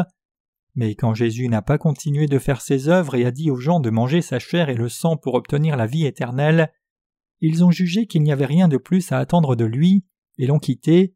Mais 0.73 0.95
quand 0.95 1.13
Jésus 1.13 1.47
n'a 1.49 1.61
pas 1.61 1.77
continué 1.77 2.27
de 2.27 2.39
faire 2.39 2.61
ses 2.61 2.87
œuvres 2.87 3.15
et 3.15 3.25
a 3.25 3.31
dit 3.31 3.51
aux 3.51 3.57
gens 3.57 3.79
de 3.79 3.89
manger 3.89 4.21
sa 4.21 4.39
chair 4.39 4.69
et 4.69 4.75
le 4.75 4.89
sang 4.89 5.17
pour 5.17 5.35
obtenir 5.35 5.75
la 5.75 5.85
vie 5.85 6.05
éternelle, 6.05 6.71
ils 7.41 7.63
ont 7.63 7.71
jugé 7.71 8.07
qu'il 8.07 8.23
n'y 8.23 8.31
avait 8.31 8.45
rien 8.45 8.67
de 8.67 8.77
plus 8.77 9.11
à 9.11 9.17
attendre 9.17 9.55
de 9.55 9.65
lui, 9.65 10.05
et 10.37 10.47
l'ont 10.47 10.59
quitté. 10.59 11.15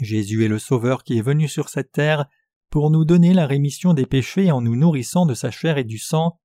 Jésus 0.00 0.44
est 0.44 0.48
le 0.48 0.58
Sauveur 0.58 1.04
qui 1.04 1.18
est 1.18 1.22
venu 1.22 1.48
sur 1.48 1.68
cette 1.68 1.92
terre 1.92 2.26
pour 2.70 2.90
nous 2.90 3.04
donner 3.04 3.34
la 3.34 3.46
rémission 3.46 3.92
des 3.94 4.06
péchés 4.06 4.50
en 4.50 4.62
nous 4.62 4.76
nourrissant 4.76 5.26
de 5.26 5.34
sa 5.34 5.50
chair 5.50 5.76
et 5.78 5.84
du 5.84 5.98
sang. 5.98 6.40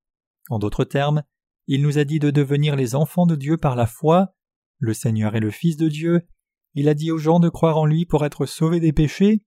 En 0.49 0.59
d'autres 0.59 0.83
termes, 0.83 1.23
il 1.67 1.81
nous 1.81 1.97
a 1.97 2.03
dit 2.03 2.19
de 2.19 2.29
devenir 2.29 2.75
les 2.75 2.95
enfants 2.95 3.25
de 3.25 3.35
Dieu 3.35 3.57
par 3.57 3.75
la 3.75 3.87
foi. 3.87 4.33
Le 4.79 4.93
Seigneur 4.93 5.35
est 5.35 5.41
le 5.41 5.51
Fils 5.51 5.77
de 5.77 5.87
Dieu. 5.87 6.27
Il 6.75 6.89
a 6.89 6.93
dit 6.93 7.11
aux 7.11 7.17
gens 7.17 7.39
de 7.39 7.49
croire 7.49 7.77
en 7.77 7.85
lui 7.85 8.05
pour 8.05 8.25
être 8.25 8.45
sauvés 8.45 8.79
des 8.79 8.93
péchés, 8.93 9.43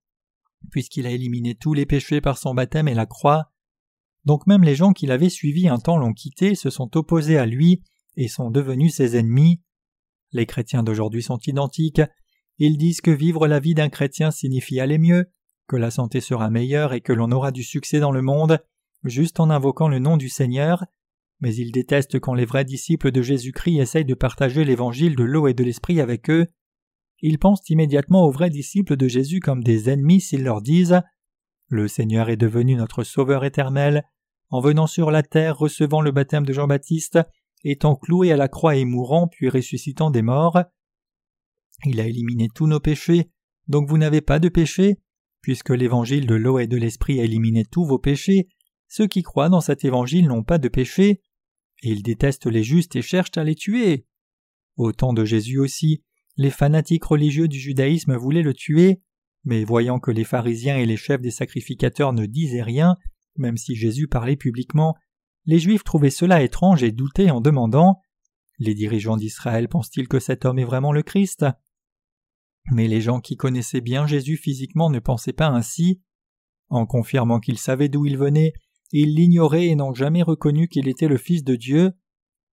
puisqu'il 0.71 1.07
a 1.07 1.11
éliminé 1.11 1.55
tous 1.55 1.75
les 1.75 1.87
péchés 1.87 2.21
par 2.21 2.39
son 2.39 2.55
baptême 2.55 2.89
et 2.89 2.95
la 2.95 3.07
croix. 3.07 3.53
Donc 4.25 4.47
même 4.47 4.65
les 4.65 4.75
gens 4.75 4.93
qui 4.93 5.07
l'avaient 5.07 5.31
suivi 5.31 5.69
un 5.69 5.79
temps 5.79 5.97
l'ont 5.97 6.13
quitté, 6.13 6.55
se 6.55 6.71
sont 6.71 6.97
opposés 6.97 7.39
à 7.39 7.47
lui 7.47 7.83
et 8.17 8.29
sont 8.29 8.51
devenus 8.51 8.95
ses 8.95 9.17
ennemis. 9.17 9.63
Les 10.33 10.47
chrétiens 10.47 10.83
d'aujourd'hui 10.83 11.23
sont 11.23 11.39
identiques. 11.47 12.03
Ils 12.59 12.77
disent 12.77 13.01
que 13.01 13.11
vivre 13.11 13.47
la 13.47 13.61
vie 13.61 13.75
d'un 13.75 13.89
chrétien 13.89 14.31
signifie 14.31 14.81
aller 14.81 14.99
mieux, 14.99 15.31
que 15.67 15.77
la 15.77 15.91
santé 15.91 16.21
sera 16.21 16.51
meilleure 16.51 16.93
et 16.93 17.01
que 17.01 17.13
l'on 17.13 17.31
aura 17.31 17.53
du 17.53 17.63
succès 17.63 18.01
dans 18.01 18.13
le 18.13 18.23
monde, 18.23 18.59
juste 19.05 19.41
en 19.41 19.51
invoquant 19.51 19.89
le 19.89 19.99
nom 19.99 20.17
du 20.17 20.29
Seigneur, 20.29 20.85
mais 21.41 21.55
ils 21.55 21.73
détestent 21.73 22.21
quand 22.21 22.35
les 22.35 22.45
vrais 22.45 22.65
disciples 22.65 23.11
de 23.11 23.23
Jésus-Christ 23.23 23.79
essayent 23.79 24.05
de 24.05 24.15
partager 24.15 24.65
l'évangile 24.65 25.17
de 25.17 25.25
l'eau 25.25 25.49
et 25.49 25.55
de 25.55 25.65
l'esprit 25.65 26.01
avec 26.01 26.31
eux. 26.31 26.47
Ils 27.23 27.39
pensent 27.39 27.69
immédiatement 27.69 28.25
aux 28.25 28.31
vrais 28.31 28.51
disciples 28.51 28.97
de 28.97 29.09
Jésus 29.09 29.41
comme 29.41 29.63
des 29.63 29.91
ennemis 29.91 30.21
s'ils 30.21 30.45
leur 30.45 30.63
disent 30.63 31.01
Le 31.69 31.89
Seigneur 31.89 32.29
est 32.31 32.37
devenu 32.37 32.77
notre 32.77 33.05
Sauveur 33.05 33.45
éternel, 33.45 34.05
en 34.51 34.61
venant 34.61 34.87
sur 34.87 35.11
la 35.11 35.23
terre, 35.23 35.57
recevant 35.57 36.01
le 36.01 36.13
baptême 36.13 36.45
de 36.45 36.53
Jean-Baptiste, 36.53 37.21
étant 37.63 37.95
cloué 37.95 38.33
à 38.33 38.37
la 38.37 38.49
croix 38.49 38.77
et 38.77 38.85
mourant, 38.85 39.29
puis 39.29 39.49
ressuscitant 39.49 40.11
des 40.11 40.23
morts. 40.23 40.61
Il 41.85 42.01
a 42.01 42.07
éliminé 42.07 42.49
tous 42.55 42.67
nos 42.67 42.81
péchés, 42.81 43.31
donc 43.69 43.89
vous 43.89 43.99
n'avez 43.99 44.21
pas 44.21 44.39
de 44.39 44.49
péché, 44.49 44.99
Puisque 45.43 45.71
l'évangile 45.71 46.27
de 46.27 46.35
l'eau 46.35 46.59
et 46.59 46.67
de 46.67 46.77
l'esprit 46.77 47.21
a 47.21 47.25
éliminé 47.25 47.65
tous 47.65 47.85
vos 47.85 47.99
péchés, 47.99 48.49
ceux 48.89 49.07
qui 49.07 49.23
croient 49.23 49.49
dans 49.49 49.61
cet 49.61 49.85
évangile 49.85 50.27
n'ont 50.27 50.43
pas 50.43 50.59
de 50.59 50.69
péché, 50.69 51.23
ils 51.83 52.03
détestent 52.03 52.47
les 52.47 52.63
justes 52.63 52.97
et 52.97 53.03
cherchent 53.03 53.37
à 53.37 53.45
les 53.45 53.55
tuer. 53.55 54.07
Au 54.77 54.93
temps 54.93 55.13
de 55.13 55.25
Jésus 55.25 55.59
aussi, 55.59 56.03
les 56.37 56.51
fanatiques 56.51 57.05
religieux 57.05 57.49
du 57.49 57.59
judaïsme 57.59 58.17
voulaient 58.17 58.43
le 58.43 58.55
tuer, 58.55 59.03
mais 59.45 59.65
voyant 59.65 59.99
que 59.99 60.11
les 60.11 60.25
pharisiens 60.25 60.77
et 60.77 60.87
les 60.87 60.97
chefs 60.97 61.21
des 61.21 61.31
sacrificateurs 61.31 62.13
ne 62.13 62.27
disaient 62.27 62.63
rien, 62.63 62.97
même 63.37 63.57
si 63.57 63.75
Jésus 63.75 64.09
parlait 64.09 64.37
publiquement, 64.37 64.97
les 65.47 65.59
Juifs 65.59 65.85
trouvaient 65.85 66.11
cela 66.11 66.43
étrange 66.43 66.83
et 66.83 66.93
doutaient 66.93 67.31
en 67.31 67.41
demandant 67.41 68.01
Les 68.59 68.75
dirigeants 68.75 69.17
d'Israël 69.17 69.69
pensent-ils 69.69 70.09
que 70.09 70.21
cet 70.21 70.45
homme 70.45 70.59
est 70.59 70.65
vraiment 70.65 70.93
le 70.93 71.03
Christ? 71.03 71.47
Mais 72.71 72.89
les 72.89 73.01
gens 73.01 73.21
qui 73.21 73.37
connaissaient 73.37 73.81
bien 73.81 74.07
Jésus 74.07 74.37
physiquement 74.37 74.91
ne 74.91 74.99
pensaient 74.99 75.33
pas 75.33 75.49
ainsi. 75.49 76.03
En 76.69 76.87
confirmant 76.87 77.41
qu'ils 77.41 77.59
savaient 77.59 77.89
d'où 77.89 78.07
il 78.07 78.19
venait, 78.19 78.53
ils 78.93 79.15
l'ignoraient 79.15 79.67
et 79.67 79.75
n'ont 79.77 79.95
jamais 79.95 80.23
reconnu 80.23 80.69
qu'il 80.69 80.89
était 80.89 81.09
le 81.09 81.17
Fils 81.17 81.45
de 81.45 81.57
Dieu. 81.57 81.93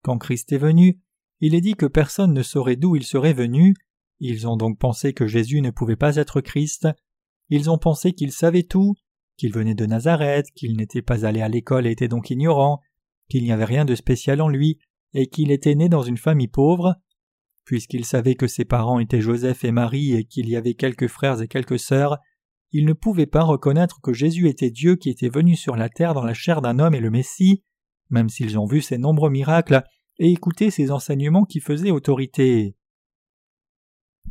Quand 0.02 0.18
Christ 0.18 0.52
est 0.52 0.58
venu, 0.58 1.00
il 1.40 1.54
est 1.54 1.60
dit 1.60 1.74
que 1.74 1.86
personne 1.86 2.32
ne 2.32 2.42
saurait 2.42 2.76
d'où 2.76 2.96
il 2.96 3.04
serait 3.04 3.32
venu. 3.32 3.74
Ils 4.20 4.46
ont 4.48 4.56
donc 4.56 4.78
pensé 4.78 5.12
que 5.12 5.26
Jésus 5.26 5.60
ne 5.60 5.70
pouvait 5.70 5.96
pas 5.96 6.16
être 6.16 6.40
Christ. 6.40 6.88
Ils 7.50 7.70
ont 7.70 7.78
pensé 7.78 8.12
qu'il 8.12 8.32
savait 8.32 8.64
tout, 8.64 8.94
qu'il 9.36 9.52
venait 9.52 9.74
de 9.74 9.86
Nazareth, 9.86 10.50
qu'il 10.54 10.76
n'était 10.76 11.02
pas 11.02 11.24
allé 11.24 11.40
à 11.40 11.48
l'école 11.48 11.86
et 11.86 11.92
était 11.92 12.08
donc 12.08 12.30
ignorant, 12.30 12.80
qu'il 13.28 13.44
n'y 13.44 13.52
avait 13.52 13.64
rien 13.64 13.84
de 13.84 13.94
spécial 13.94 14.40
en 14.40 14.48
lui, 14.48 14.78
et 15.14 15.28
qu'il 15.28 15.50
était 15.50 15.74
né 15.74 15.88
dans 15.88 16.02
une 16.02 16.18
famille 16.18 16.48
pauvre. 16.48 16.96
Puisqu'il 17.64 18.04
savait 18.04 18.34
que 18.34 18.46
ses 18.46 18.64
parents 18.64 18.98
étaient 18.98 19.20
Joseph 19.20 19.64
et 19.64 19.72
Marie 19.72 20.14
et 20.14 20.24
qu'il 20.24 20.48
y 20.48 20.56
avait 20.56 20.74
quelques 20.74 21.08
frères 21.08 21.40
et 21.40 21.48
quelques 21.48 21.78
sœurs, 21.78 22.18
il 22.72 22.84
ne 22.84 22.92
pouvait 22.92 23.26
pas 23.26 23.42
reconnaître 23.42 24.00
que 24.00 24.12
Jésus 24.12 24.48
était 24.48 24.70
Dieu 24.70 24.96
qui 24.96 25.10
était 25.10 25.28
venu 25.28 25.56
sur 25.56 25.76
la 25.76 25.88
terre 25.88 26.14
dans 26.14 26.24
la 26.24 26.34
chair 26.34 26.60
d'un 26.60 26.78
homme 26.78 26.94
et 26.94 27.00
le 27.00 27.10
Messie, 27.10 27.64
même 28.10 28.28
s'ils 28.28 28.58
ont 28.58 28.66
vu 28.66 28.80
ses 28.82 28.98
nombreux 28.98 29.30
miracles 29.30 29.82
et 30.18 30.30
écouté 30.30 30.70
ses 30.70 30.90
enseignements 30.90 31.44
qui 31.44 31.60
faisaient 31.60 31.90
autorité. 31.90 32.76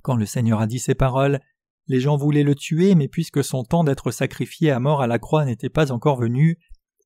Quand 0.02 0.15
le 0.15 0.26
Seigneur 0.26 0.62
a 0.62 0.67
dit 0.67 0.80
ces 0.80 0.95
paroles, 0.95 1.39
les 1.88 2.00
gens 2.00 2.17
voulaient 2.17 2.43
le 2.43 2.56
tuer, 2.56 2.95
mais 2.95 3.08
puisque 3.08 3.43
son 3.43 3.63
temps 3.63 3.84
d'être 3.84 4.12
sacrifié 4.12 4.71
à 4.71 4.80
mort 4.80 5.02
à 5.02 5.08
la 5.08 5.19
croix 5.19 5.45
n'était 5.45 5.69
pas 5.69 5.91
encore 5.91 6.19
venu, 6.19 6.60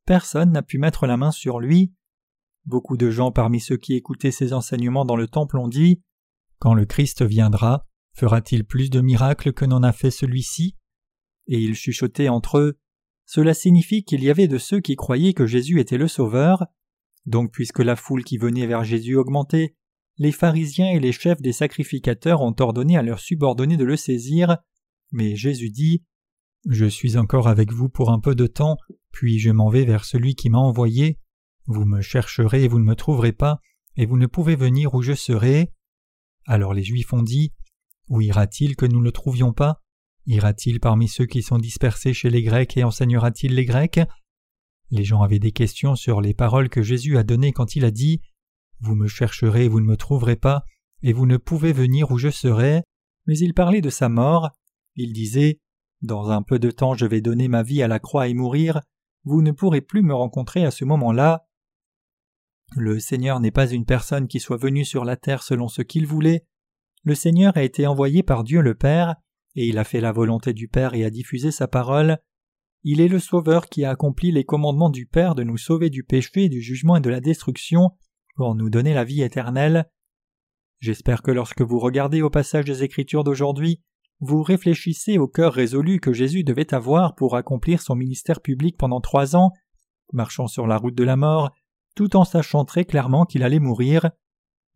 personne 0.05 0.51
n'a 0.51 0.63
pu 0.63 0.79
mettre 0.79 1.05
la 1.05 1.17
main 1.17 1.31
sur 1.31 1.59
lui. 1.59 1.93
Beaucoup 2.65 2.97
de 2.97 3.09
gens 3.09 3.31
parmi 3.31 3.59
ceux 3.59 3.77
qui 3.77 3.93
écoutaient 3.93 4.31
ses 4.31 4.53
enseignements 4.53 5.05
dans 5.05 5.15
le 5.15 5.27
temple 5.27 5.57
ont 5.57 5.67
dit 5.67 6.01
quand 6.61 6.75
le 6.75 6.85
Christ 6.85 7.23
viendra, 7.23 7.87
fera-t-il 8.13 8.65
plus 8.65 8.91
de 8.91 9.01
miracles 9.01 9.51
que 9.51 9.65
n'en 9.65 9.81
a 9.81 9.91
fait 9.91 10.11
celui-ci? 10.11 10.75
Et 11.51 11.59
ils 11.59 11.75
chuchotaient 11.75 12.29
entre 12.29 12.57
eux 12.57 12.79
cela 13.33 13.53
signifie 13.53 14.03
qu'il 14.03 14.21
y 14.25 14.29
avait 14.29 14.49
de 14.49 14.57
ceux 14.57 14.81
qui 14.81 14.97
croyaient 14.97 15.33
que 15.33 15.45
Jésus 15.45 15.79
était 15.79 15.97
le 15.97 16.09
Sauveur. 16.09 16.65
Donc 17.25 17.49
puisque 17.53 17.79
la 17.79 17.95
foule 17.95 18.25
qui 18.25 18.37
venait 18.37 18.67
vers 18.67 18.83
Jésus 18.83 19.15
augmentait, 19.15 19.77
les 20.17 20.33
pharisiens 20.33 20.91
et 20.91 20.99
les 20.99 21.13
chefs 21.13 21.41
des 21.41 21.53
sacrificateurs 21.53 22.41
ont 22.41 22.53
ordonné 22.59 22.97
à 22.97 23.03
leurs 23.03 23.21
subordonnés 23.21 23.77
de 23.77 23.85
le 23.85 23.95
saisir, 23.95 24.57
mais 25.13 25.37
Jésus 25.37 25.69
dit 25.69 26.03
Je 26.67 26.85
suis 26.85 27.15
encore 27.15 27.47
avec 27.47 27.71
vous 27.71 27.87
pour 27.87 28.11
un 28.11 28.19
peu 28.19 28.35
de 28.35 28.47
temps, 28.47 28.75
puis 29.13 29.39
je 29.39 29.49
m'en 29.49 29.69
vais 29.69 29.85
vers 29.85 30.03
celui 30.03 30.35
qui 30.35 30.49
m'a 30.49 30.57
envoyé. 30.57 31.17
Vous 31.67 31.85
me 31.85 32.01
chercherez 32.01 32.65
et 32.65 32.67
vous 32.67 32.79
ne 32.79 32.83
me 32.83 32.95
trouverez 32.95 33.31
pas, 33.31 33.61
et 33.95 34.05
vous 34.05 34.17
ne 34.17 34.27
pouvez 34.27 34.57
venir 34.57 34.93
où 34.93 35.01
je 35.01 35.13
serai. 35.13 35.71
Alors 36.45 36.73
les 36.73 36.83
Juifs 36.83 37.13
ont 37.13 37.23
dit 37.23 37.53
Où 38.09 38.19
ira-t-il 38.19 38.75
que 38.75 38.85
nous 38.85 38.99
ne 38.99 39.05
le 39.05 39.13
trouvions 39.13 39.53
pas? 39.53 39.81
Ira-t-il 40.27 40.79
parmi 40.79 41.07
ceux 41.07 41.25
qui 41.25 41.41
sont 41.41 41.57
dispersés 41.57 42.13
chez 42.13 42.29
les 42.29 42.43
Grecs 42.43 42.77
et 42.77 42.83
enseignera-t-il 42.83 43.55
les 43.55 43.65
Grecs? 43.65 43.99
Les 44.91 45.03
gens 45.03 45.21
avaient 45.21 45.39
des 45.39 45.51
questions 45.51 45.95
sur 45.95 46.21
les 46.21 46.33
paroles 46.33 46.69
que 46.69 46.81
Jésus 46.81 47.17
a 47.17 47.23
données 47.23 47.53
quand 47.53 47.75
il 47.75 47.85
a 47.85 47.91
dit 47.91 48.21
Vous 48.81 48.93
me 48.93 49.07
chercherez 49.07 49.67
vous 49.67 49.79
ne 49.79 49.85
me 49.85 49.97
trouverez 49.97 50.35
pas, 50.35 50.65
et 51.01 51.13
vous 51.13 51.25
ne 51.25 51.37
pouvez 51.37 51.73
venir 51.73 52.11
où 52.11 52.17
je 52.17 52.29
serai. 52.29 52.83
Mais 53.25 53.37
il 53.37 53.53
parlait 53.53 53.81
de 53.81 53.89
sa 53.89 54.09
mort. 54.09 54.51
Il 54.95 55.13
disait 55.13 55.59
Dans 56.01 56.29
un 56.29 56.43
peu 56.43 56.59
de 56.59 56.71
temps 56.71 56.93
je 56.93 57.05
vais 57.05 57.21
donner 57.21 57.47
ma 57.47 57.63
vie 57.63 57.81
à 57.81 57.87
la 57.87 57.99
croix 57.99 58.27
et 58.27 58.33
mourir. 58.33 58.81
Vous 59.23 59.41
ne 59.41 59.51
pourrez 59.51 59.81
plus 59.81 60.01
me 60.01 60.13
rencontrer 60.13 60.65
à 60.65 60.71
ce 60.71 60.85
moment-là. 60.85 61.47
Le 62.75 62.99
Seigneur 62.99 63.39
n'est 63.39 63.51
pas 63.51 63.69
une 63.69 63.85
personne 63.85 64.27
qui 64.27 64.39
soit 64.39 64.57
venue 64.57 64.85
sur 64.85 65.05
la 65.05 65.17
terre 65.17 65.43
selon 65.43 65.67
ce 65.67 65.81
qu'il 65.81 66.05
voulait. 66.05 66.45
Le 67.03 67.15
Seigneur 67.15 67.55
a 67.57 67.63
été 67.63 67.87
envoyé 67.87 68.23
par 68.23 68.43
Dieu 68.43 68.61
le 68.61 68.75
Père, 68.75 69.15
et 69.55 69.67
il 69.67 69.77
a 69.77 69.83
fait 69.83 70.01
la 70.01 70.11
volonté 70.11 70.53
du 70.53 70.67
Père 70.67 70.93
et 70.93 71.03
a 71.03 71.09
diffusé 71.09 71.51
sa 71.51 71.67
parole. 71.67 72.17
Il 72.83 73.01
est 73.01 73.07
le 73.07 73.19
Sauveur 73.19 73.67
qui 73.67 73.85
a 73.85 73.91
accompli 73.91 74.31
les 74.31 74.43
commandements 74.43 74.89
du 74.89 75.05
Père 75.05 75.35
de 75.35 75.43
nous 75.43 75.57
sauver 75.57 75.89
du 75.89 76.03
péché, 76.03 76.49
du 76.49 76.61
jugement 76.61 76.95
et 76.95 77.01
de 77.01 77.09
la 77.09 77.19
destruction, 77.19 77.91
pour 78.35 78.55
nous 78.55 78.69
donner 78.69 78.93
la 78.93 79.03
vie 79.03 79.21
éternelle. 79.21 79.89
J'espère 80.79 81.21
que 81.21 81.31
lorsque 81.31 81.61
vous 81.61 81.79
regardez 81.79 82.21
au 82.21 82.29
passage 82.29 82.65
des 82.65 82.83
Écritures 82.83 83.23
d'aujourd'hui, 83.23 83.81
vous 84.19 84.41
réfléchissez 84.43 85.17
au 85.17 85.27
cœur 85.27 85.53
résolu 85.53 85.99
que 85.99 86.13
Jésus 86.13 86.43
devait 86.43 86.73
avoir 86.73 87.15
pour 87.15 87.35
accomplir 87.35 87.81
son 87.81 87.95
ministère 87.95 88.41
public 88.41 88.77
pendant 88.77 89.01
trois 89.01 89.35
ans, 89.35 89.51
marchant 90.13 90.47
sur 90.47 90.67
la 90.67 90.77
route 90.77 90.95
de 90.95 91.03
la 91.03 91.15
mort, 91.15 91.51
tout 91.95 92.15
en 92.15 92.23
sachant 92.23 92.65
très 92.65 92.85
clairement 92.85 93.25
qu'il 93.25 93.43
allait 93.43 93.59
mourir. 93.59 94.09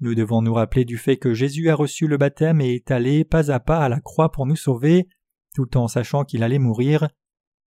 Nous 0.01 0.13
devons 0.13 0.41
nous 0.41 0.53
rappeler 0.53 0.83
du 0.83 0.97
fait 0.97 1.17
que 1.17 1.33
Jésus 1.33 1.69
a 1.69 1.75
reçu 1.75 2.07
le 2.07 2.17
baptême 2.17 2.59
et 2.59 2.75
est 2.75 2.91
allé 2.91 3.23
pas 3.23 3.51
à 3.51 3.59
pas 3.59 3.79
à 3.79 3.89
la 3.89 4.01
croix 4.01 4.31
pour 4.31 4.45
nous 4.45 4.57
sauver, 4.57 5.07
tout 5.53 5.77
en 5.77 5.87
sachant 5.87 6.25
qu'il 6.25 6.43
allait 6.43 6.59
mourir. 6.59 7.07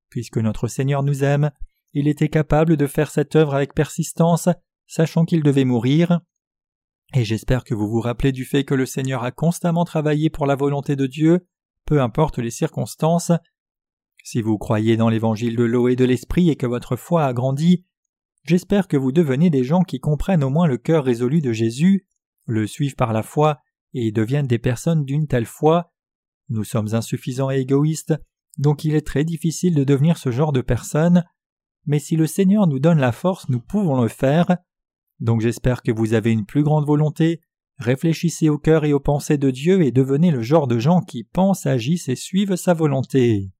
Puisque 0.09 0.37
notre 0.37 0.67
Seigneur 0.67 1.03
nous 1.03 1.23
aime, 1.23 1.51
il 1.93 2.07
était 2.07 2.29
capable 2.29 2.75
de 2.75 2.85
faire 2.85 3.09
cette 3.11 3.35
œuvre 3.35 3.55
avec 3.55 3.73
persistance, 3.73 4.49
sachant 4.87 5.25
qu'il 5.25 5.41
devait 5.41 5.65
mourir. 5.65 6.19
Et 7.13 7.23
j'espère 7.23 7.63
que 7.63 7.73
vous 7.73 7.87
vous 7.87 8.01
rappelez 8.01 8.33
du 8.33 8.43
fait 8.43 8.65
que 8.65 8.73
le 8.73 8.85
Seigneur 8.85 9.23
a 9.23 9.31
constamment 9.31 9.85
travaillé 9.85 10.29
pour 10.29 10.45
la 10.45 10.55
volonté 10.55 10.97
de 10.97 11.07
Dieu, 11.07 11.47
peu 11.85 12.01
importe 12.01 12.39
les 12.39 12.51
circonstances. 12.51 13.31
Si 14.23 14.41
vous 14.41 14.57
croyez 14.57 14.97
dans 14.97 15.07
l'évangile 15.07 15.55
de 15.55 15.63
l'eau 15.63 15.87
et 15.87 15.95
de 15.95 16.03
l'esprit 16.03 16.49
et 16.49 16.57
que 16.57 16.65
votre 16.65 16.97
foi 16.97 17.25
a 17.25 17.31
grandi, 17.31 17.85
j'espère 18.43 18.89
que 18.89 18.97
vous 18.97 19.13
devenez 19.13 19.49
des 19.49 19.63
gens 19.63 19.83
qui 19.83 20.01
comprennent 20.01 20.43
au 20.43 20.49
moins 20.49 20.67
le 20.67 20.77
cœur 20.77 21.05
résolu 21.05 21.39
de 21.39 21.53
Jésus, 21.53 22.05
le 22.47 22.65
suivent 22.65 22.95
par 22.95 23.13
la 23.13 23.21
foi 23.21 23.59
et 23.93 24.11
deviennent 24.11 24.47
des 24.47 24.57
personnes 24.57 25.05
d'une 25.05 25.27
telle 25.27 25.45
foi. 25.45 25.91
Nous 26.49 26.63
sommes 26.63 26.95
insuffisants 26.95 27.51
et 27.51 27.59
égoïstes, 27.59 28.15
donc 28.57 28.83
il 28.83 28.95
est 28.95 29.05
très 29.05 29.23
difficile 29.23 29.75
de 29.75 29.83
devenir 29.83 30.17
ce 30.17 30.31
genre 30.31 30.51
de 30.51 30.61
personne, 30.61 31.23
mais 31.85 31.99
si 31.99 32.15
le 32.15 32.25
Seigneur 32.25 32.67
nous 32.67 32.79
donne 32.79 32.99
la 32.99 33.11
force, 33.11 33.49
nous 33.49 33.61
pouvons 33.61 34.01
le 34.01 34.07
faire. 34.07 34.57
Donc 35.19 35.41
j'espère 35.41 35.81
que 35.83 35.91
vous 35.91 36.13
avez 36.13 36.31
une 36.31 36.45
plus 36.45 36.63
grande 36.63 36.85
volonté, 36.85 37.41
réfléchissez 37.77 38.49
au 38.49 38.57
cœur 38.57 38.85
et 38.85 38.93
aux 38.93 38.99
pensées 38.99 39.37
de 39.37 39.51
Dieu 39.51 39.83
et 39.83 39.91
devenez 39.91 40.31
le 40.31 40.41
genre 40.41 40.67
de 40.67 40.79
gens 40.79 41.01
qui 41.01 41.23
pensent, 41.23 41.65
agissent 41.65 42.09
et 42.09 42.15
suivent 42.15 42.55
sa 42.55 42.73
volonté. 42.73 43.51